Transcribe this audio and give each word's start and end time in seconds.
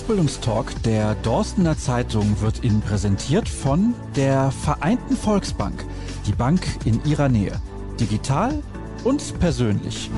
Ausbildungstalk 0.00 0.82
der 0.84 1.14
Dorstener 1.16 1.76
Zeitung 1.76 2.40
wird 2.40 2.64
Ihnen 2.64 2.80
präsentiert 2.80 3.46
von 3.46 3.92
der 4.16 4.50
Vereinten 4.50 5.14
Volksbank, 5.14 5.84
die 6.26 6.32
Bank 6.32 6.62
in 6.86 7.04
Ihrer 7.04 7.28
Nähe. 7.28 7.60
Digital 8.00 8.62
und 9.04 9.38
persönlich. 9.40 10.10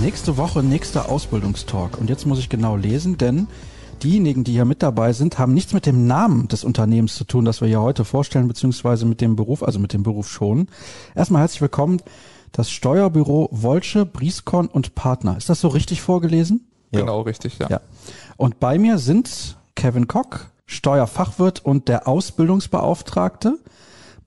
Nächste 0.00 0.38
Woche, 0.38 0.62
nächster 0.62 1.10
Ausbildungstalk. 1.10 1.98
Und 1.98 2.08
jetzt 2.08 2.24
muss 2.24 2.38
ich 2.38 2.48
genau 2.48 2.76
lesen, 2.76 3.18
denn 3.18 3.46
diejenigen, 4.02 4.42
die 4.42 4.52
hier 4.52 4.64
mit 4.64 4.82
dabei 4.82 5.12
sind, 5.12 5.38
haben 5.38 5.52
nichts 5.52 5.74
mit 5.74 5.84
dem 5.84 6.06
Namen 6.06 6.48
des 6.48 6.64
Unternehmens 6.64 7.14
zu 7.16 7.24
tun, 7.24 7.44
das 7.44 7.60
wir 7.60 7.68
hier 7.68 7.82
heute 7.82 8.06
vorstellen, 8.06 8.48
beziehungsweise 8.48 9.04
mit 9.04 9.20
dem 9.20 9.36
Beruf, 9.36 9.62
also 9.62 9.80
mit 9.80 9.92
dem 9.92 10.02
Beruf 10.02 10.30
schon. 10.30 10.68
Erstmal 11.14 11.42
herzlich 11.42 11.60
willkommen 11.60 12.00
das 12.52 12.70
Steuerbüro 12.70 13.48
Wolsche, 13.52 14.06
Brieskon 14.06 14.66
und 14.68 14.94
Partner. 14.94 15.36
Ist 15.36 15.48
das 15.48 15.60
so 15.60 15.68
richtig 15.68 16.02
vorgelesen? 16.02 16.66
Genau, 16.92 17.20
richtig, 17.20 17.58
ja. 17.58 17.68
ja. 17.68 17.80
Und 18.36 18.58
bei 18.58 18.78
mir 18.78 18.98
sind 18.98 19.56
Kevin 19.76 20.08
Kock, 20.08 20.50
Steuerfachwirt 20.66 21.64
und 21.64 21.88
der 21.88 22.08
Ausbildungsbeauftragte 22.08 23.58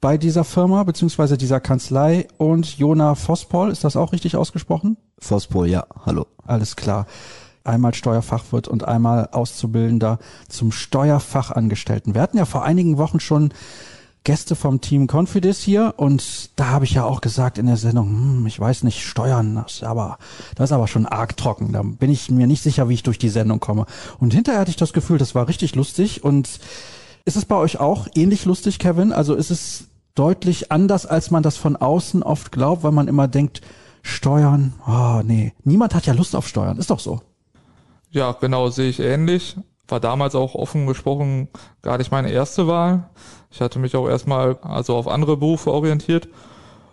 bei 0.01 0.17
dieser 0.17 0.43
Firma 0.43 0.83
beziehungsweise 0.83 1.37
dieser 1.37 1.59
Kanzlei 1.59 2.27
und 2.37 2.77
Jona 2.77 3.15
Vospol. 3.15 3.71
Ist 3.71 3.83
das 3.83 3.95
auch 3.95 4.11
richtig 4.11 4.35
ausgesprochen? 4.35 4.97
Vospol, 5.17 5.67
ja. 5.67 5.85
Hallo. 6.05 6.25
Alles 6.45 6.75
klar. 6.75 7.07
Einmal 7.63 7.93
Steuerfachwirt 7.93 8.67
und 8.67 8.85
einmal 8.85 9.29
Auszubildender 9.31 10.19
zum 10.49 10.73
Steuerfachangestellten. 10.73 12.13
Wir 12.13 12.21
hatten 12.21 12.37
ja 12.37 12.43
vor 12.43 12.65
einigen 12.65 12.97
Wochen 12.97 13.21
schon 13.21 13.53
Gäste 14.23 14.55
vom 14.55 14.79
Team 14.79 15.07
Confidis 15.07 15.59
hier 15.59 15.95
und 15.97 16.57
da 16.57 16.67
habe 16.67 16.85
ich 16.85 16.93
ja 16.93 17.03
auch 17.03 17.19
gesagt 17.19 17.57
in 17.57 17.65
der 17.65 17.75
Sendung, 17.75 18.07
hm, 18.07 18.47
ich 18.47 18.57
weiß 18.57 18.83
nicht, 18.83 19.03
Steuern, 19.03 19.55
das 19.55 19.83
aber, 19.83 20.17
das 20.55 20.69
ist 20.69 20.73
aber 20.73 20.87
schon 20.87 21.05
arg 21.05 21.35
trocken. 21.35 21.73
Da 21.73 21.81
bin 21.83 22.09
ich 22.09 22.31
mir 22.31 22.47
nicht 22.47 22.63
sicher, 22.63 22.87
wie 22.87 22.93
ich 22.93 23.03
durch 23.03 23.19
die 23.19 23.29
Sendung 23.29 23.59
komme. 23.59 23.85
Und 24.19 24.33
hinterher 24.33 24.61
hatte 24.61 24.71
ich 24.71 24.77
das 24.77 24.93
Gefühl, 24.93 25.17
das 25.17 25.35
war 25.35 25.49
richtig 25.49 25.75
lustig 25.75 26.23
und 26.23 26.59
ist 27.25 27.35
es 27.35 27.45
bei 27.45 27.55
euch 27.55 27.79
auch 27.79 28.07
ähnlich 28.15 28.45
lustig, 28.45 28.79
Kevin? 28.79 29.11
Also 29.11 29.35
ist 29.35 29.51
es 29.51 29.87
deutlich 30.15 30.71
anders, 30.71 31.05
als 31.05 31.31
man 31.31 31.43
das 31.43 31.57
von 31.57 31.75
außen 31.75 32.23
oft 32.23 32.51
glaubt, 32.51 32.83
weil 32.83 32.91
man 32.91 33.07
immer 33.07 33.27
denkt, 33.27 33.61
Steuern, 34.03 34.73
oh 34.87 35.21
nee, 35.23 35.53
niemand 35.63 35.95
hat 35.95 36.05
ja 36.05 36.13
Lust 36.13 36.35
auf 36.35 36.47
Steuern, 36.47 36.77
ist 36.77 36.89
doch 36.89 36.99
so. 36.99 37.21
Ja, 38.09 38.33
genau, 38.33 38.69
sehe 38.69 38.89
ich 38.89 38.99
ähnlich. 38.99 39.57
War 39.87 39.99
damals 39.99 40.35
auch 40.35 40.55
offen 40.55 40.87
gesprochen 40.87 41.49
gar 41.81 41.97
nicht 41.97 42.11
meine 42.11 42.31
erste 42.31 42.67
Wahl. 42.67 43.09
Ich 43.51 43.61
hatte 43.61 43.79
mich 43.79 43.95
auch 43.95 44.07
erstmal 44.07 44.57
also 44.61 44.95
auf 44.95 45.07
andere 45.07 45.37
Berufe 45.37 45.71
orientiert 45.71 46.29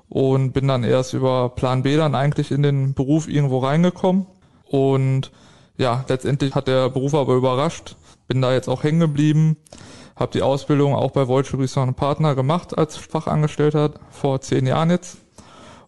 und 0.09 0.53
bin 0.53 0.67
dann 0.67 0.83
erst 0.83 1.15
über 1.15 1.51
Plan 1.51 1.83
B 1.85 1.97
dann 1.97 2.15
eigentlich 2.15 2.51
in 2.51 2.63
den 2.63 2.95
Beruf 2.95 3.29
irgendwo 3.29 3.59
reingekommen. 3.59 4.27
Und 4.67 5.31
ja, 5.79 6.05
letztendlich 6.09 6.55
hat 6.55 6.69
der 6.69 6.91
Beruf 6.91 7.15
aber 7.15 7.35
überrascht. 7.35 7.97
Bin 8.27 8.43
da 8.43 8.53
jetzt 8.53 8.69
auch 8.69 8.83
hängen 8.83 9.01
geblieben. 9.01 9.57
Habe 10.17 10.33
die 10.33 10.43
Ausbildung 10.43 10.95
auch 10.95 11.13
bei 11.13 11.29
Wolsche 11.29 11.57
und 11.57 11.97
Partner 11.97 12.35
gemacht 12.35 12.77
als 12.77 12.97
Fachangestellter 12.97 13.93
vor 14.11 14.41
zehn 14.41 14.67
Jahren 14.67 14.91
jetzt. 14.91 15.19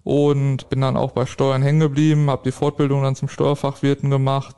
Und 0.04 0.68
bin 0.70 0.80
dann 0.80 0.96
auch 0.96 1.12
bei 1.12 1.26
Steuern 1.26 1.62
hängen 1.62 1.80
geblieben, 1.80 2.30
habe 2.30 2.42
die 2.44 2.52
Fortbildung 2.52 3.02
dann 3.02 3.14
zum 3.14 3.28
Steuerfachwirten 3.28 4.10
gemacht, 4.10 4.56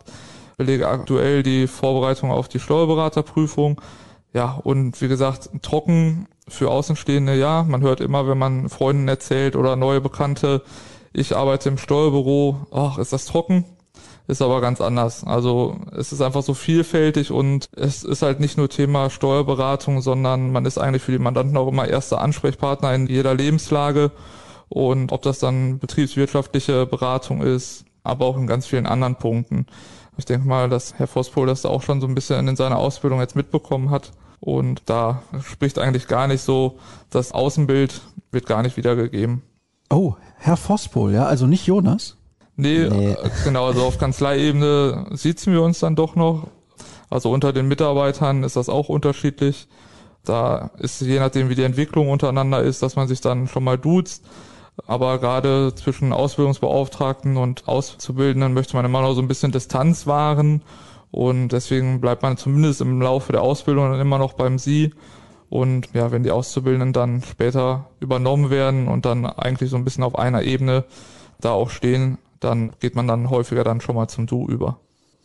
belege 0.56 0.88
aktuell 0.88 1.42
die 1.42 1.66
Vorbereitung 1.66 2.30
auf 2.30 2.48
die 2.48 2.60
Steuerberaterprüfung 2.60 3.80
ja, 4.34 4.60
und 4.64 5.00
wie 5.00 5.06
gesagt, 5.06 5.48
trocken 5.62 6.26
für 6.48 6.68
Außenstehende, 6.68 7.36
ja. 7.36 7.62
Man 7.62 7.82
hört 7.82 8.00
immer, 8.00 8.26
wenn 8.26 8.36
man 8.36 8.68
Freunden 8.68 9.06
erzählt 9.06 9.54
oder 9.54 9.76
neue 9.76 10.00
Bekannte, 10.00 10.62
ich 11.12 11.36
arbeite 11.36 11.68
im 11.68 11.78
Steuerbüro, 11.78 12.66
ach, 12.72 12.98
ist 12.98 13.12
das 13.12 13.26
trocken? 13.26 13.64
Ist 14.26 14.42
aber 14.42 14.60
ganz 14.60 14.80
anders. 14.80 15.22
Also 15.22 15.76
es 15.92 16.12
ist 16.12 16.20
einfach 16.20 16.42
so 16.42 16.54
vielfältig 16.54 17.30
und 17.30 17.68
es 17.76 18.02
ist 18.02 18.22
halt 18.22 18.40
nicht 18.40 18.58
nur 18.58 18.68
Thema 18.68 19.08
Steuerberatung, 19.08 20.00
sondern 20.00 20.50
man 20.50 20.64
ist 20.64 20.78
eigentlich 20.78 21.02
für 21.02 21.12
die 21.12 21.18
Mandanten 21.18 21.56
auch 21.56 21.68
immer 21.68 21.86
erster 21.86 22.20
Ansprechpartner 22.20 22.92
in 22.92 23.06
jeder 23.06 23.34
Lebenslage. 23.34 24.10
Und 24.68 25.12
ob 25.12 25.22
das 25.22 25.38
dann 25.38 25.78
betriebswirtschaftliche 25.78 26.86
Beratung 26.86 27.42
ist, 27.42 27.84
aber 28.02 28.24
auch 28.26 28.36
in 28.36 28.48
ganz 28.48 28.66
vielen 28.66 28.86
anderen 28.86 29.14
Punkten. 29.14 29.66
Ich 30.16 30.24
denke 30.24 30.46
mal, 30.46 30.68
dass 30.68 30.94
Herr 30.94 31.06
Vospohl 31.06 31.46
das 31.46 31.66
auch 31.66 31.82
schon 31.82 32.00
so 32.00 32.06
ein 32.06 32.14
bisschen 32.14 32.46
in 32.48 32.56
seiner 32.56 32.78
Ausbildung 32.78 33.20
jetzt 33.20 33.36
mitbekommen 33.36 33.90
hat. 33.90 34.12
Und 34.40 34.82
da 34.86 35.22
spricht 35.42 35.78
eigentlich 35.78 36.06
gar 36.06 36.28
nicht 36.28 36.42
so, 36.42 36.78
das 37.10 37.32
Außenbild 37.32 38.02
wird 38.30 38.46
gar 38.46 38.62
nicht 38.62 38.76
wiedergegeben. 38.76 39.42
Oh, 39.90 40.14
Herr 40.36 40.56
Vospohl, 40.56 41.12
ja, 41.12 41.24
also 41.26 41.46
nicht 41.46 41.66
Jonas? 41.66 42.16
Nee, 42.56 42.88
nee. 42.88 43.12
Äh, 43.12 43.30
genau, 43.44 43.66
also 43.66 43.82
auf 43.82 43.98
Kanzleiebene 43.98 45.06
sitzen 45.12 45.52
wir 45.52 45.62
uns 45.62 45.80
dann 45.80 45.96
doch 45.96 46.14
noch. 46.14 46.48
Also 47.10 47.30
unter 47.30 47.52
den 47.52 47.68
Mitarbeitern 47.68 48.42
ist 48.44 48.56
das 48.56 48.68
auch 48.68 48.88
unterschiedlich. 48.88 49.68
Da 50.24 50.70
ist 50.78 51.00
je 51.00 51.18
nachdem, 51.18 51.48
wie 51.48 51.54
die 51.54 51.62
Entwicklung 51.62 52.08
untereinander 52.10 52.62
ist, 52.62 52.82
dass 52.82 52.96
man 52.96 53.08
sich 53.08 53.20
dann 53.20 53.48
schon 53.48 53.64
mal 53.64 53.78
duzt. 53.78 54.24
Aber 54.86 55.18
gerade 55.18 55.74
zwischen 55.74 56.12
Ausbildungsbeauftragten 56.12 57.36
und 57.36 57.68
Auszubildenden 57.68 58.54
möchte 58.54 58.76
man 58.76 58.84
immer 58.84 59.02
noch 59.02 59.14
so 59.14 59.22
ein 59.22 59.28
bisschen 59.28 59.52
Distanz 59.52 60.06
wahren. 60.06 60.62
Und 61.10 61.48
deswegen 61.50 62.00
bleibt 62.00 62.22
man 62.22 62.36
zumindest 62.36 62.80
im 62.80 63.00
Laufe 63.00 63.32
der 63.32 63.42
Ausbildung 63.42 63.92
dann 63.92 64.00
immer 64.00 64.18
noch 64.18 64.32
beim 64.32 64.58
Sie. 64.58 64.92
Und 65.48 65.88
ja, 65.94 66.10
wenn 66.10 66.24
die 66.24 66.32
Auszubildenden 66.32 66.92
dann 66.92 67.22
später 67.22 67.86
übernommen 68.00 68.50
werden 68.50 68.88
und 68.88 69.06
dann 69.06 69.24
eigentlich 69.24 69.70
so 69.70 69.76
ein 69.76 69.84
bisschen 69.84 70.02
auf 70.02 70.18
einer 70.18 70.42
Ebene 70.42 70.84
da 71.40 71.52
auch 71.52 71.70
stehen, 71.70 72.18
dann 72.40 72.72
geht 72.80 72.96
man 72.96 73.06
dann 73.06 73.30
häufiger 73.30 73.62
dann 73.62 73.80
schon 73.80 73.94
mal 73.94 74.08
zum 74.08 74.26
Du 74.26 74.48
über. 74.48 74.78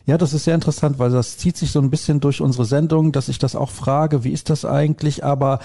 Ja, 0.06 0.16
das 0.18 0.32
ist 0.32 0.44
sehr 0.44 0.54
interessant, 0.54 0.98
weil 0.98 1.10
das 1.10 1.36
zieht 1.36 1.56
sich 1.56 1.70
so 1.72 1.80
ein 1.80 1.90
bisschen 1.90 2.20
durch 2.20 2.40
unsere 2.40 2.64
Sendung, 2.64 3.12
dass 3.12 3.28
ich 3.28 3.38
das 3.38 3.54
auch 3.54 3.70
frage, 3.70 4.24
wie 4.24 4.32
ist 4.32 4.50
das 4.50 4.64
eigentlich? 4.64 5.24
Aber 5.24 5.60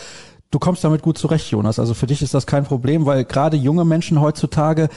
du 0.51 0.59
kommst 0.59 0.83
damit 0.83 1.01
gut 1.01 1.17
zurecht, 1.17 1.49
Jonas. 1.51 1.79
Also 1.79 1.93
für 1.93 2.07
dich 2.07 2.21
ist 2.21 2.33
das 2.33 2.45
kein 2.45 2.65
Problem, 2.65 3.05
weil 3.05 3.25
gerade 3.25 3.57
junge 3.57 3.85
Menschen 3.85 4.21
heutzutage, 4.21 4.89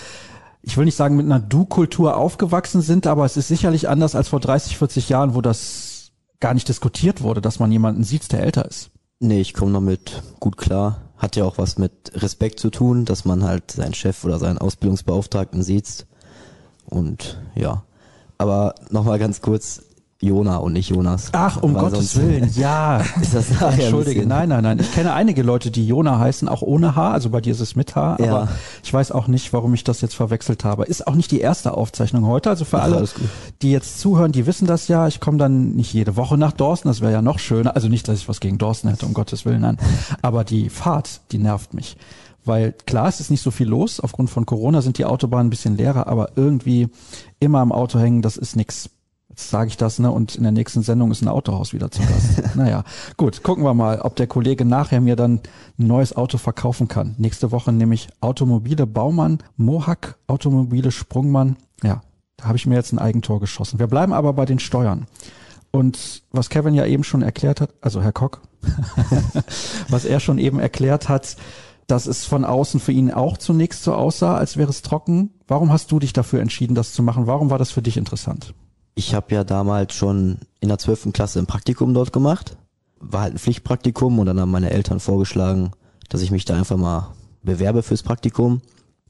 ich 0.62 0.76
will 0.76 0.84
nicht 0.84 0.97
sagen 0.97 1.16
mit 1.16 1.26
einer 1.26 1.41
Du-Kultur 1.41 2.16
aufgewachsen 2.16 2.82
sind, 2.82 3.06
aber 3.06 3.25
es 3.25 3.36
ist 3.36 3.48
sicherlich 3.48 3.88
anders 3.88 4.14
als 4.14 4.28
vor 4.28 4.41
30, 4.41 4.76
40 4.76 5.09
Jahren, 5.09 5.34
wo 5.34 5.41
das 5.41 6.12
gar 6.41 6.54
nicht 6.54 6.69
diskutiert 6.69 7.22
wurde, 7.22 7.41
dass 7.41 7.59
man 7.59 7.72
jemanden 7.72 8.04
sieht, 8.04 8.31
der 8.32 8.42
älter 8.42 8.64
ist. 8.64 8.91
Nee, 9.20 9.41
ich 9.41 9.54
komme 9.54 9.72
damit 9.72 10.22
gut 10.38 10.56
klar. 10.56 11.03
Hat 11.16 11.34
ja 11.34 11.44
auch 11.44 11.59
was 11.59 11.78
mit 11.78 12.12
Respekt 12.15 12.60
zu 12.60 12.70
tun, 12.70 13.04
dass 13.04 13.25
man 13.25 13.42
halt 13.42 13.72
seinen 13.72 13.94
Chef 13.94 14.25
oder 14.25 14.38
seinen 14.38 14.59
Ausbildungsbeauftragten 14.59 15.62
sieht. 15.62 16.06
Und 16.86 17.41
ja. 17.56 17.82
Aber 18.38 18.76
nochmal 18.91 19.19
ganz 19.19 19.41
kurz, 19.41 19.82
Jona 20.21 20.56
und 20.56 20.73
nicht 20.73 20.91
Jonas. 20.91 21.29
Ach, 21.31 21.62
um 21.62 21.75
Gottes 21.75 22.17
Willen, 22.21 22.51
ja. 22.56 23.05
Ist 23.21 23.34
das 23.34 23.51
Entschuldige, 23.51 24.27
nein, 24.27 24.49
nein, 24.49 24.65
nein. 24.65 24.81
Ich 24.81 24.93
kenne 24.93 25.12
einige 25.12 25.45
Leute, 25.45 25.71
die 25.71 25.87
Jona 25.87 26.19
heißen, 26.19 26.49
auch 26.49 26.62
ohne 26.62 26.97
H, 26.97 27.12
also 27.12 27.31
bei 27.31 27.41
dir 27.41 27.53
ist 27.53 27.61
es 27.61 27.77
mit 27.77 27.95
H, 27.95 28.17
ja. 28.19 28.34
aber 28.34 28.49
ich 28.83 28.93
weiß 28.93 29.12
auch 29.12 29.28
nicht, 29.28 29.53
warum 29.53 29.75
ich 29.75 29.84
das 29.84 30.01
jetzt 30.01 30.17
verwechselt 30.17 30.65
habe. 30.65 30.87
Ist 30.87 31.07
auch 31.07 31.15
nicht 31.15 31.31
die 31.31 31.41
erste 31.41 31.75
Aufzeichnung 31.75 32.27
heute, 32.27 32.51
also 32.51 32.65
für 32.65 32.78
Ach, 32.78 32.84
alle, 32.84 33.09
die 33.63 33.71
jetzt 33.71 34.01
zuhören, 34.01 34.33
die 34.33 34.47
wissen 34.47 34.66
das 34.66 34.89
ja. 34.89 35.07
Ich 35.07 35.21
komme 35.21 35.39
dann 35.39 35.75
nicht 35.77 35.92
jede 35.92 36.16
Woche 36.16 36.37
nach 36.37 36.53
Dorsten, 36.53 36.89
das 36.89 37.01
wäre 37.01 37.13
ja 37.13 37.22
noch 37.22 37.39
schöner. 37.39 37.77
Also 37.77 37.87
nicht, 37.87 38.09
dass 38.09 38.19
ich 38.19 38.28
was 38.28 38.41
gegen 38.41 38.59
Dorsten 38.59 38.89
hätte, 38.89 39.07
um 39.07 39.15
Gottes 39.15 39.45
Willen, 39.45 39.60
nein. 39.60 39.78
Aber 40.21 40.42
die 40.42 40.69
Fahrt, 40.69 41.21
die 41.31 41.39
nervt 41.39 41.75
mich. 41.75 41.97
Weil 42.45 42.72
klar, 42.87 43.07
es 43.07 43.21
ist 43.21 43.31
nicht 43.31 43.42
so 43.42 43.53
viel 43.53 43.69
los. 43.69 44.01
Aufgrund 44.01 44.31
von 44.31 44.47
Corona 44.47 44.81
sind 44.81 44.98
die 44.98 45.04
Autobahnen 45.04 45.47
ein 45.47 45.51
bisschen 45.51 45.77
leerer, 45.77 46.09
aber 46.09 46.31
irgendwie 46.34 46.89
immer 47.39 47.63
im 47.63 47.71
Auto 47.71 48.01
hängen, 48.01 48.22
das 48.22 48.37
ist 48.37 48.57
nix 48.57 48.91
sage 49.39 49.69
ich 49.69 49.77
das, 49.77 49.99
ne? 49.99 50.11
Und 50.11 50.35
in 50.35 50.43
der 50.43 50.53
nächsten 50.53 50.83
Sendung 50.83 51.11
ist 51.11 51.23
ein 51.23 51.29
Autohaus 51.29 51.73
wieder 51.73 51.91
zu 51.91 52.01
Gast. 52.01 52.43
naja, 52.57 52.85
gut, 53.17 53.43
gucken 53.43 53.65
wir 53.65 53.75
mal, 53.75 54.01
ob 54.01 54.17
der 54.17 54.27
Kollege 54.27 54.65
nachher 54.65 55.01
mir 55.01 55.17
dann 55.17 55.41
ein 55.79 55.87
neues 55.87 56.17
Auto 56.17 56.39
verkaufen 56.39 56.89
kann. 56.89 57.15
Nächste 57.19 57.53
Woche 57.53 57.73
nämlich 57.73 58.09
Automobile 58.21 58.87
Baumann, 58.87 59.39
Mohawk, 59.57 60.19
Automobile 60.27 60.91
Sprungmann. 60.91 61.57
Ja, 61.83 62.03
da 62.37 62.47
habe 62.47 62.57
ich 62.57 62.67
mir 62.67 62.75
jetzt 62.75 62.93
ein 62.93 62.99
Eigentor 62.99 63.41
geschossen. 63.41 63.79
Wir 63.79 63.87
bleiben 63.87 64.13
aber 64.13 64.33
bei 64.33 64.45
den 64.45 64.59
Steuern. 64.59 65.07
Und 65.71 66.23
was 66.33 66.49
Kevin 66.49 66.75
ja 66.75 66.87
eben 66.87 67.05
schon 67.05 67.23
erklärt 67.23 67.61
hat, 67.61 67.75
also 67.81 68.03
Herr 68.03 68.13
Kock, 68.13 68.41
was 69.89 70.05
er 70.05 70.21
schon 70.21 70.39
eben 70.39 70.59
erklärt 70.59 71.09
hat, 71.09 71.37
dass 71.87 72.07
es 72.07 72.25
von 72.25 72.45
außen 72.45 72.81
für 72.81 72.93
ihn 72.93 73.11
auch 73.11 73.39
zunächst 73.39 73.83
so 73.83 73.95
aussah, 73.95 74.37
als 74.37 74.57
wäre 74.57 74.71
es 74.71 74.83
trocken. 74.83 75.31
Warum 75.47 75.73
hast 75.73 75.91
du 75.91 75.99
dich 75.99 76.13
dafür 76.13 76.41
entschieden, 76.41 76.75
das 76.75 76.93
zu 76.93 77.03
machen? 77.03 77.27
Warum 77.27 77.51
war 77.51 77.59
das 77.59 77.71
für 77.71 77.83
dich 77.83 77.97
interessant? 77.97 78.55
Ich 78.98 79.15
habe 79.15 79.33
ja 79.33 79.45
damals 79.45 79.95
schon 79.95 80.39
in 80.59 80.71
der 80.71 80.78
zwölften 80.78 81.12
Klasse 81.12 81.39
ein 81.39 81.47
Praktikum 81.47 81.95
dort 81.95 82.12
gemacht. 82.12 82.56
War 82.98 83.21
halt 83.21 83.34
ein 83.34 83.39
Pflichtpraktikum 83.39 84.18
und 84.18 84.27
dann 84.27 84.41
haben 84.41 84.50
meine 84.50 84.71
Eltern 84.71 84.98
vorgeschlagen, 84.98 85.71
dass 86.09 86.21
ich 86.21 86.33
mich 86.33 86.45
da 86.45 86.56
einfach 86.56 86.77
mal 86.77 87.15
bewerbe 87.45 87.84
fürs 87.84 88.03
Praktikum. 88.03 88.60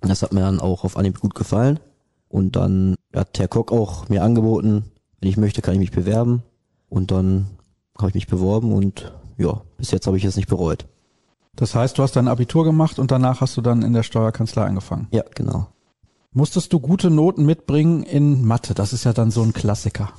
Das 0.02 0.22
hat 0.22 0.34
mir 0.34 0.40
dann 0.40 0.60
auch 0.60 0.84
auf 0.84 0.98
Anhieb 0.98 1.20
gut 1.20 1.34
gefallen. 1.34 1.80
Und 2.28 2.54
dann 2.54 2.96
hat 3.16 3.38
Herr 3.38 3.48
Kock 3.48 3.72
auch 3.72 4.10
mir 4.10 4.22
angeboten, 4.22 4.84
wenn 5.20 5.30
ich 5.30 5.38
möchte, 5.38 5.62
kann 5.62 5.72
ich 5.72 5.80
mich 5.80 5.90
bewerben. 5.90 6.42
Und 6.90 7.10
dann 7.10 7.46
habe 7.96 8.10
ich 8.10 8.14
mich 8.14 8.26
beworben 8.26 8.74
und 8.74 9.14
ja, 9.38 9.62
bis 9.78 9.90
jetzt 9.90 10.06
habe 10.06 10.18
ich 10.18 10.24
es 10.26 10.36
nicht 10.36 10.50
bereut. 10.50 10.84
Das 11.56 11.74
heißt, 11.74 11.96
du 11.96 12.02
hast 12.02 12.14
dein 12.14 12.28
Abitur 12.28 12.64
gemacht 12.64 12.98
und 12.98 13.10
danach 13.10 13.40
hast 13.40 13.56
du 13.56 13.62
dann 13.62 13.80
in 13.80 13.94
der 13.94 14.02
Steuerkanzlei 14.02 14.64
angefangen? 14.64 15.08
Ja, 15.12 15.24
genau. 15.34 15.68
Musstest 16.38 16.72
du 16.72 16.78
gute 16.78 17.10
Noten 17.10 17.44
mitbringen 17.46 18.04
in 18.04 18.44
Mathe? 18.44 18.72
Das 18.72 18.92
ist 18.92 19.02
ja 19.02 19.12
dann 19.12 19.32
so 19.32 19.42
ein 19.42 19.52
Klassiker. 19.52 20.12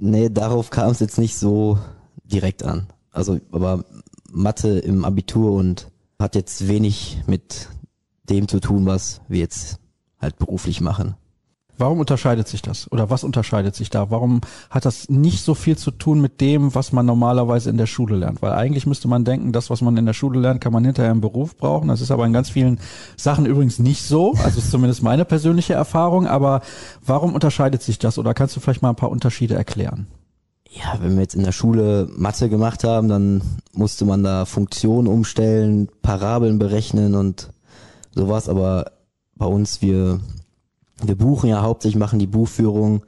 Nee, 0.00 0.30
darauf 0.30 0.70
kam 0.70 0.90
es 0.90 1.00
jetzt 1.00 1.18
nicht 1.18 1.36
so 1.36 1.78
direkt 2.24 2.62
an. 2.62 2.86
Also, 3.10 3.40
aber 3.52 3.84
Mathe 4.32 4.78
im 4.78 5.04
Abitur 5.04 5.52
und 5.52 5.88
hat 6.18 6.34
jetzt 6.34 6.66
wenig 6.66 7.18
mit 7.26 7.68
dem 8.24 8.48
zu 8.48 8.60
tun, 8.60 8.86
was 8.86 9.20
wir 9.28 9.40
jetzt 9.40 9.78
halt 10.18 10.38
beruflich 10.38 10.80
machen. 10.80 11.14
Warum 11.78 12.00
unterscheidet 12.00 12.48
sich 12.48 12.62
das? 12.62 12.90
Oder 12.90 13.10
was 13.10 13.24
unterscheidet 13.24 13.74
sich 13.74 13.90
da? 13.90 14.10
Warum 14.10 14.40
hat 14.70 14.84
das 14.84 15.08
nicht 15.08 15.44
so 15.44 15.54
viel 15.54 15.76
zu 15.76 15.90
tun 15.90 16.20
mit 16.20 16.40
dem, 16.40 16.74
was 16.74 16.92
man 16.92 17.04
normalerweise 17.04 17.68
in 17.70 17.76
der 17.76 17.86
Schule 17.86 18.16
lernt? 18.16 18.40
Weil 18.42 18.52
eigentlich 18.52 18.86
müsste 18.86 19.08
man 19.08 19.24
denken, 19.24 19.52
das, 19.52 19.68
was 19.68 19.82
man 19.82 19.96
in 19.96 20.06
der 20.06 20.14
Schule 20.14 20.40
lernt, 20.40 20.60
kann 20.60 20.72
man 20.72 20.84
hinterher 20.84 21.12
im 21.12 21.20
Beruf 21.20 21.56
brauchen. 21.56 21.88
Das 21.88 22.00
ist 22.00 22.10
aber 22.10 22.24
in 22.26 22.32
ganz 22.32 22.48
vielen 22.48 22.80
Sachen 23.16 23.46
übrigens 23.46 23.78
nicht 23.78 24.02
so. 24.02 24.32
Also 24.42 24.58
ist 24.58 24.70
zumindest 24.70 25.02
meine 25.02 25.24
persönliche 25.24 25.74
Erfahrung. 25.74 26.26
Aber 26.26 26.62
warum 27.04 27.34
unterscheidet 27.34 27.82
sich 27.82 27.98
das? 27.98 28.18
Oder 28.18 28.32
kannst 28.32 28.56
du 28.56 28.60
vielleicht 28.60 28.82
mal 28.82 28.90
ein 28.90 28.96
paar 28.96 29.10
Unterschiede 29.10 29.54
erklären? 29.54 30.06
Ja, 30.70 30.98
wenn 31.00 31.14
wir 31.14 31.22
jetzt 31.22 31.34
in 31.34 31.44
der 31.44 31.52
Schule 31.52 32.08
Mathe 32.16 32.48
gemacht 32.48 32.84
haben, 32.84 33.08
dann 33.08 33.42
musste 33.72 34.04
man 34.04 34.22
da 34.22 34.44
Funktionen 34.44 35.08
umstellen, 35.08 35.88
Parabeln 36.02 36.58
berechnen 36.58 37.14
und 37.14 37.50
sowas. 38.14 38.48
Aber 38.48 38.92
bei 39.36 39.46
uns, 39.46 39.80
wir, 39.80 40.20
wir 41.02 41.16
buchen 41.16 41.50
ja 41.50 41.62
hauptsächlich, 41.62 41.98
machen 41.98 42.18
die 42.18 42.26
Buchführung 42.26 43.04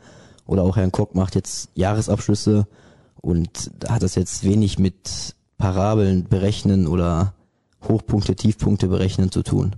oder 0.46 0.62
auch 0.62 0.76
Herrn 0.76 0.92
Kock 0.92 1.14
macht 1.14 1.34
jetzt 1.34 1.70
Jahresabschlüsse 1.74 2.66
und 3.20 3.70
da 3.78 3.94
hat 3.94 4.02
das 4.02 4.14
jetzt 4.14 4.44
wenig 4.44 4.78
mit 4.78 5.34
Parabeln 5.56 6.28
berechnen 6.28 6.86
oder 6.86 7.34
Hochpunkte, 7.86 8.36
Tiefpunkte 8.36 8.88
berechnen 8.88 9.30
zu 9.30 9.42
tun. 9.42 9.76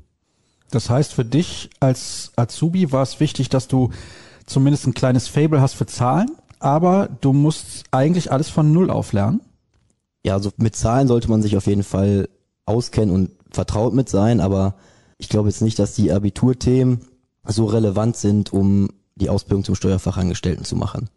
Das 0.71 0.89
heißt, 0.89 1.15
für 1.15 1.25
dich 1.25 1.71
als 1.81 2.33
Azubi 2.37 2.93
war 2.93 3.03
es 3.03 3.21
wichtig, 3.21 3.49
dass 3.49 3.67
du 3.67 3.91
zumindest 4.47 4.87
ein 4.87 4.95
kleines 4.95 5.29
Fable 5.29 5.61
hast 5.61 5.75
für 5.75 5.87
Zahlen 5.87 6.31
aber 6.61 7.09
du 7.23 7.33
musst 7.33 7.85
eigentlich 7.91 8.31
alles 8.31 8.51
von 8.51 8.71
Null 8.71 8.91
auflernen. 8.91 9.41
Ja, 10.25 10.35
also 10.35 10.53
mit 10.59 10.77
Zahlen 10.77 11.09
sollte 11.09 11.29
man 11.29 11.43
sich 11.43 11.57
auf 11.57 11.67
jeden 11.67 11.83
Fall 11.83 12.29
auskennen 12.67 13.13
und 13.13 13.31
vertraut 13.51 13.95
mit 13.95 14.09
sein, 14.09 14.41
aber 14.41 14.77
ich 15.19 15.29
glaube 15.29 15.49
jetzt 15.49 15.63
nicht, 15.63 15.79
dass 15.79 15.95
die 15.95 16.13
Abiturthemen 16.13 17.01
so 17.45 17.67
relevant 17.67 18.17
sind, 18.17 18.53
um 18.53 18.89
die 19.17 19.29
Ausbildung 19.29 19.65
zum 19.65 19.75
Steuerfachangestellten 19.75 20.65
zu 20.65 20.77
machen. 20.77 21.09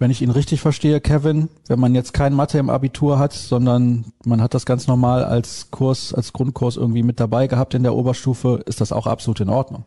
Wenn 0.00 0.12
ich 0.12 0.22
ihn 0.22 0.30
richtig 0.30 0.60
verstehe, 0.60 1.00
Kevin, 1.00 1.48
wenn 1.66 1.80
man 1.80 1.94
jetzt 1.94 2.12
kein 2.12 2.32
Mathe 2.32 2.58
im 2.58 2.70
Abitur 2.70 3.18
hat, 3.18 3.32
sondern 3.32 4.04
man 4.24 4.40
hat 4.40 4.54
das 4.54 4.64
ganz 4.64 4.86
normal 4.86 5.24
als 5.24 5.72
Kurs, 5.72 6.14
als 6.14 6.32
Grundkurs 6.32 6.76
irgendwie 6.76 7.02
mit 7.02 7.18
dabei 7.18 7.48
gehabt 7.48 7.74
in 7.74 7.82
der 7.82 7.94
Oberstufe, 7.94 8.62
ist 8.66 8.80
das 8.80 8.92
auch 8.92 9.08
absolut 9.08 9.40
in 9.40 9.48
Ordnung. 9.48 9.84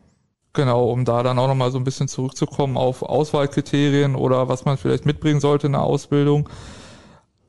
Genau, 0.52 0.90
um 0.90 1.06
da 1.06 1.22
dann 1.22 1.38
auch 1.38 1.48
nochmal 1.48 1.70
so 1.70 1.78
ein 1.78 1.84
bisschen 1.84 2.08
zurückzukommen 2.08 2.76
auf 2.76 3.02
Auswahlkriterien 3.02 4.14
oder 4.14 4.48
was 4.48 4.66
man 4.66 4.76
vielleicht 4.76 5.06
mitbringen 5.06 5.40
sollte 5.40 5.66
in 5.66 5.72
der 5.72 5.82
Ausbildung. 5.82 6.46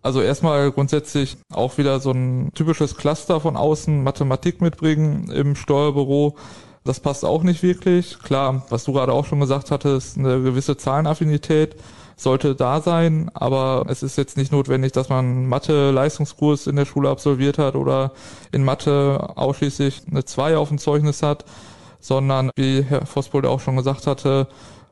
Also 0.02 0.22
erstmal 0.22 0.72
grundsätzlich 0.72 1.38
auch 1.52 1.78
wieder 1.78 2.00
so 2.00 2.12
ein 2.12 2.52
typisches 2.54 2.96
Cluster 2.96 3.42
von 3.42 3.58
außen, 3.58 4.04
Mathematik 4.04 4.62
mitbringen 4.62 5.30
im 5.32 5.56
Steuerbüro. 5.58 6.38
Das 6.84 7.00
passt 7.00 7.24
auch 7.24 7.44
nicht 7.44 7.64
wirklich. 7.64 8.20
Klar, 8.20 8.66
was 8.70 8.84
du 8.84 8.94
gerade 8.94 9.14
auch 9.14 9.26
schon 9.26 9.40
gesagt 9.40 9.72
hattest, 9.72 10.18
eine 10.18 10.42
gewisse 10.42 10.78
Zahlenaffinität 10.78 11.76
sollte 12.16 12.56
da 12.56 12.82
sein, 12.82 13.32
aber 13.34 13.86
es 13.88 14.04
ist 14.04 14.18
jetzt 14.18 14.38
nicht 14.38 14.52
notwendig, 14.52 14.92
dass 14.92 15.10
man 15.10 15.48
Mathe-Leistungskurs 15.48 16.68
in 16.68 16.76
der 16.76 16.86
Schule 16.86 17.10
absolviert 17.10 17.58
hat 17.58 17.76
oder 17.76 18.12
in 18.52 18.64
Mathe 18.64 19.32
ausschließlich 19.36 20.04
eine 20.10 20.24
2 20.24 20.58
auf 20.58 20.70
dem 20.70 20.78
Zeugnis 20.78 21.24
hat 21.24 21.46
sondern 22.04 22.52
wie 22.58 22.84
Herr 22.84 23.06
Vospold 23.06 23.46
auch 23.46 23.62
schon 23.62 23.78
gesagt 23.78 24.08
hatte, 24.08 24.48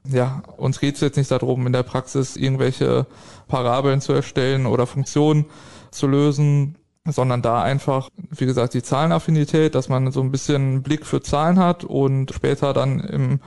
ja, 0.06 0.42
uns 0.58 0.80
geht 0.80 0.96
es 0.96 1.02
jetzt 1.02 1.18
nicht 1.18 1.30
darum, 1.30 1.68
in 1.68 1.74
der 1.74 1.84
Praxis 1.84 2.38
irgendwelche 2.38 3.06
Parabeln 3.50 4.00
zu 4.00 4.14
erstellen 4.14 4.66
oder 4.66 4.88
Funktionen 4.88 5.46
zu 5.92 6.08
lösen, 6.08 6.78
sondern 7.06 7.42
da 7.42 7.62
einfach, 7.62 8.10
wie 8.30 8.46
gesagt, 8.46 8.74
die 8.74 8.84
Zahlenaffinität, 8.84 9.74
dass 9.76 9.90
man 9.90 10.12
so 10.12 10.22
ein 10.22 10.32
bisschen 10.32 10.84
Blick 10.84 11.06
für 11.06 11.22
Zahlen 11.22 11.58
hat 11.58 11.84
und 11.84 12.32
später 12.32 12.74
dann 12.74 13.00
im 13.00 13.40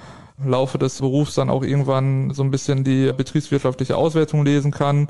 Laufe 0.45 0.79
des 0.79 0.99
Berufs 0.99 1.35
dann 1.35 1.51
auch 1.51 1.63
irgendwann 1.63 2.33
so 2.33 2.43
ein 2.43 2.51
bisschen 2.51 2.83
die 2.83 3.13
betriebswirtschaftliche 3.13 3.97
Auswertung 3.97 4.45
lesen 4.45 4.73
kann. 4.73 5.09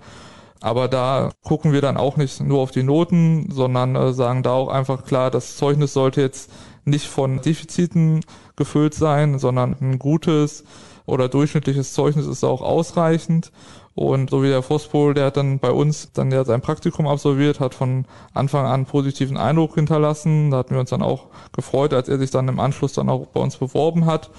Aber 0.60 0.88
da 0.88 1.30
gucken 1.42 1.72
wir 1.72 1.80
dann 1.80 1.96
auch 1.96 2.16
nicht 2.16 2.40
nur 2.40 2.60
auf 2.60 2.70
die 2.70 2.82
Noten, 2.82 3.50
sondern 3.50 3.96
äh, 3.96 4.12
sagen 4.12 4.42
da 4.42 4.52
auch 4.52 4.68
einfach 4.68 5.04
klar, 5.04 5.30
das 5.30 5.56
Zeugnis 5.56 5.92
sollte 5.92 6.20
jetzt 6.20 6.50
nicht 6.84 7.06
von 7.06 7.40
Defiziten 7.40 8.20
gefüllt 8.56 8.94
sein, 8.94 9.38
sondern 9.38 9.76
ein 9.80 9.98
gutes 9.98 10.64
oder 11.06 11.28
durchschnittliches 11.28 11.92
Zeugnis 11.92 12.26
ist 12.26 12.44
auch 12.44 12.62
ausreichend. 12.62 13.52
Und 13.94 14.30
so 14.30 14.42
wie 14.42 14.48
der 14.48 14.62
Vospol, 14.62 15.14
der 15.14 15.26
hat 15.26 15.36
dann 15.36 15.60
bei 15.60 15.70
uns 15.70 16.10
dann 16.12 16.32
ja 16.32 16.44
sein 16.44 16.60
Praktikum 16.60 17.06
absolviert, 17.06 17.60
hat 17.60 17.74
von 17.74 18.06
Anfang 18.32 18.66
an 18.66 18.86
positiven 18.86 19.36
Eindruck 19.36 19.76
hinterlassen. 19.76 20.50
Da 20.50 20.58
hatten 20.58 20.74
wir 20.74 20.80
uns 20.80 20.90
dann 20.90 21.02
auch 21.02 21.26
gefreut, 21.52 21.94
als 21.94 22.08
er 22.08 22.18
sich 22.18 22.30
dann 22.30 22.48
im 22.48 22.58
Anschluss 22.58 22.92
dann 22.92 23.08
auch 23.08 23.26
bei 23.26 23.40
uns 23.40 23.56
beworben 23.56 24.06
hat. 24.06 24.30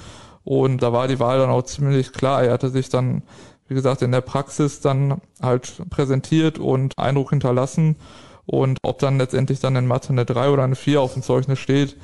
Und 0.44 0.84
da 0.84 0.92
war 0.92 1.08
die 1.08 1.20
Wahl 1.20 1.40
dann 1.40 1.50
auch 1.50 1.64
ziemlich 1.64 2.12
klar. 2.12 2.44
Er 2.44 2.54
hatte 2.54 2.70
sich 2.70 2.90
dann, 2.90 3.24
wie 3.68 3.76
gesagt, 3.76 4.02
in 4.02 4.12
der 4.12 4.22
Praxis 4.22 4.82
dann 4.82 5.22
halt 5.42 5.82
präsentiert 5.90 6.60
und 6.60 6.98
Eindruck 6.98 7.30
hinterlassen. 7.30 7.96
Und 8.46 8.78
ob 8.84 9.00
dann 9.00 9.18
letztendlich 9.18 9.62
dann 9.62 9.78
in 9.78 9.88
Mathe 9.88 10.10
eine 10.10 10.26
3 10.26 10.50
oder 10.50 10.64
eine 10.64 10.76
4 10.76 11.02
auf 11.02 11.14
dem 11.14 11.24
Zeugnis 11.24 11.60
steht, 11.60 11.96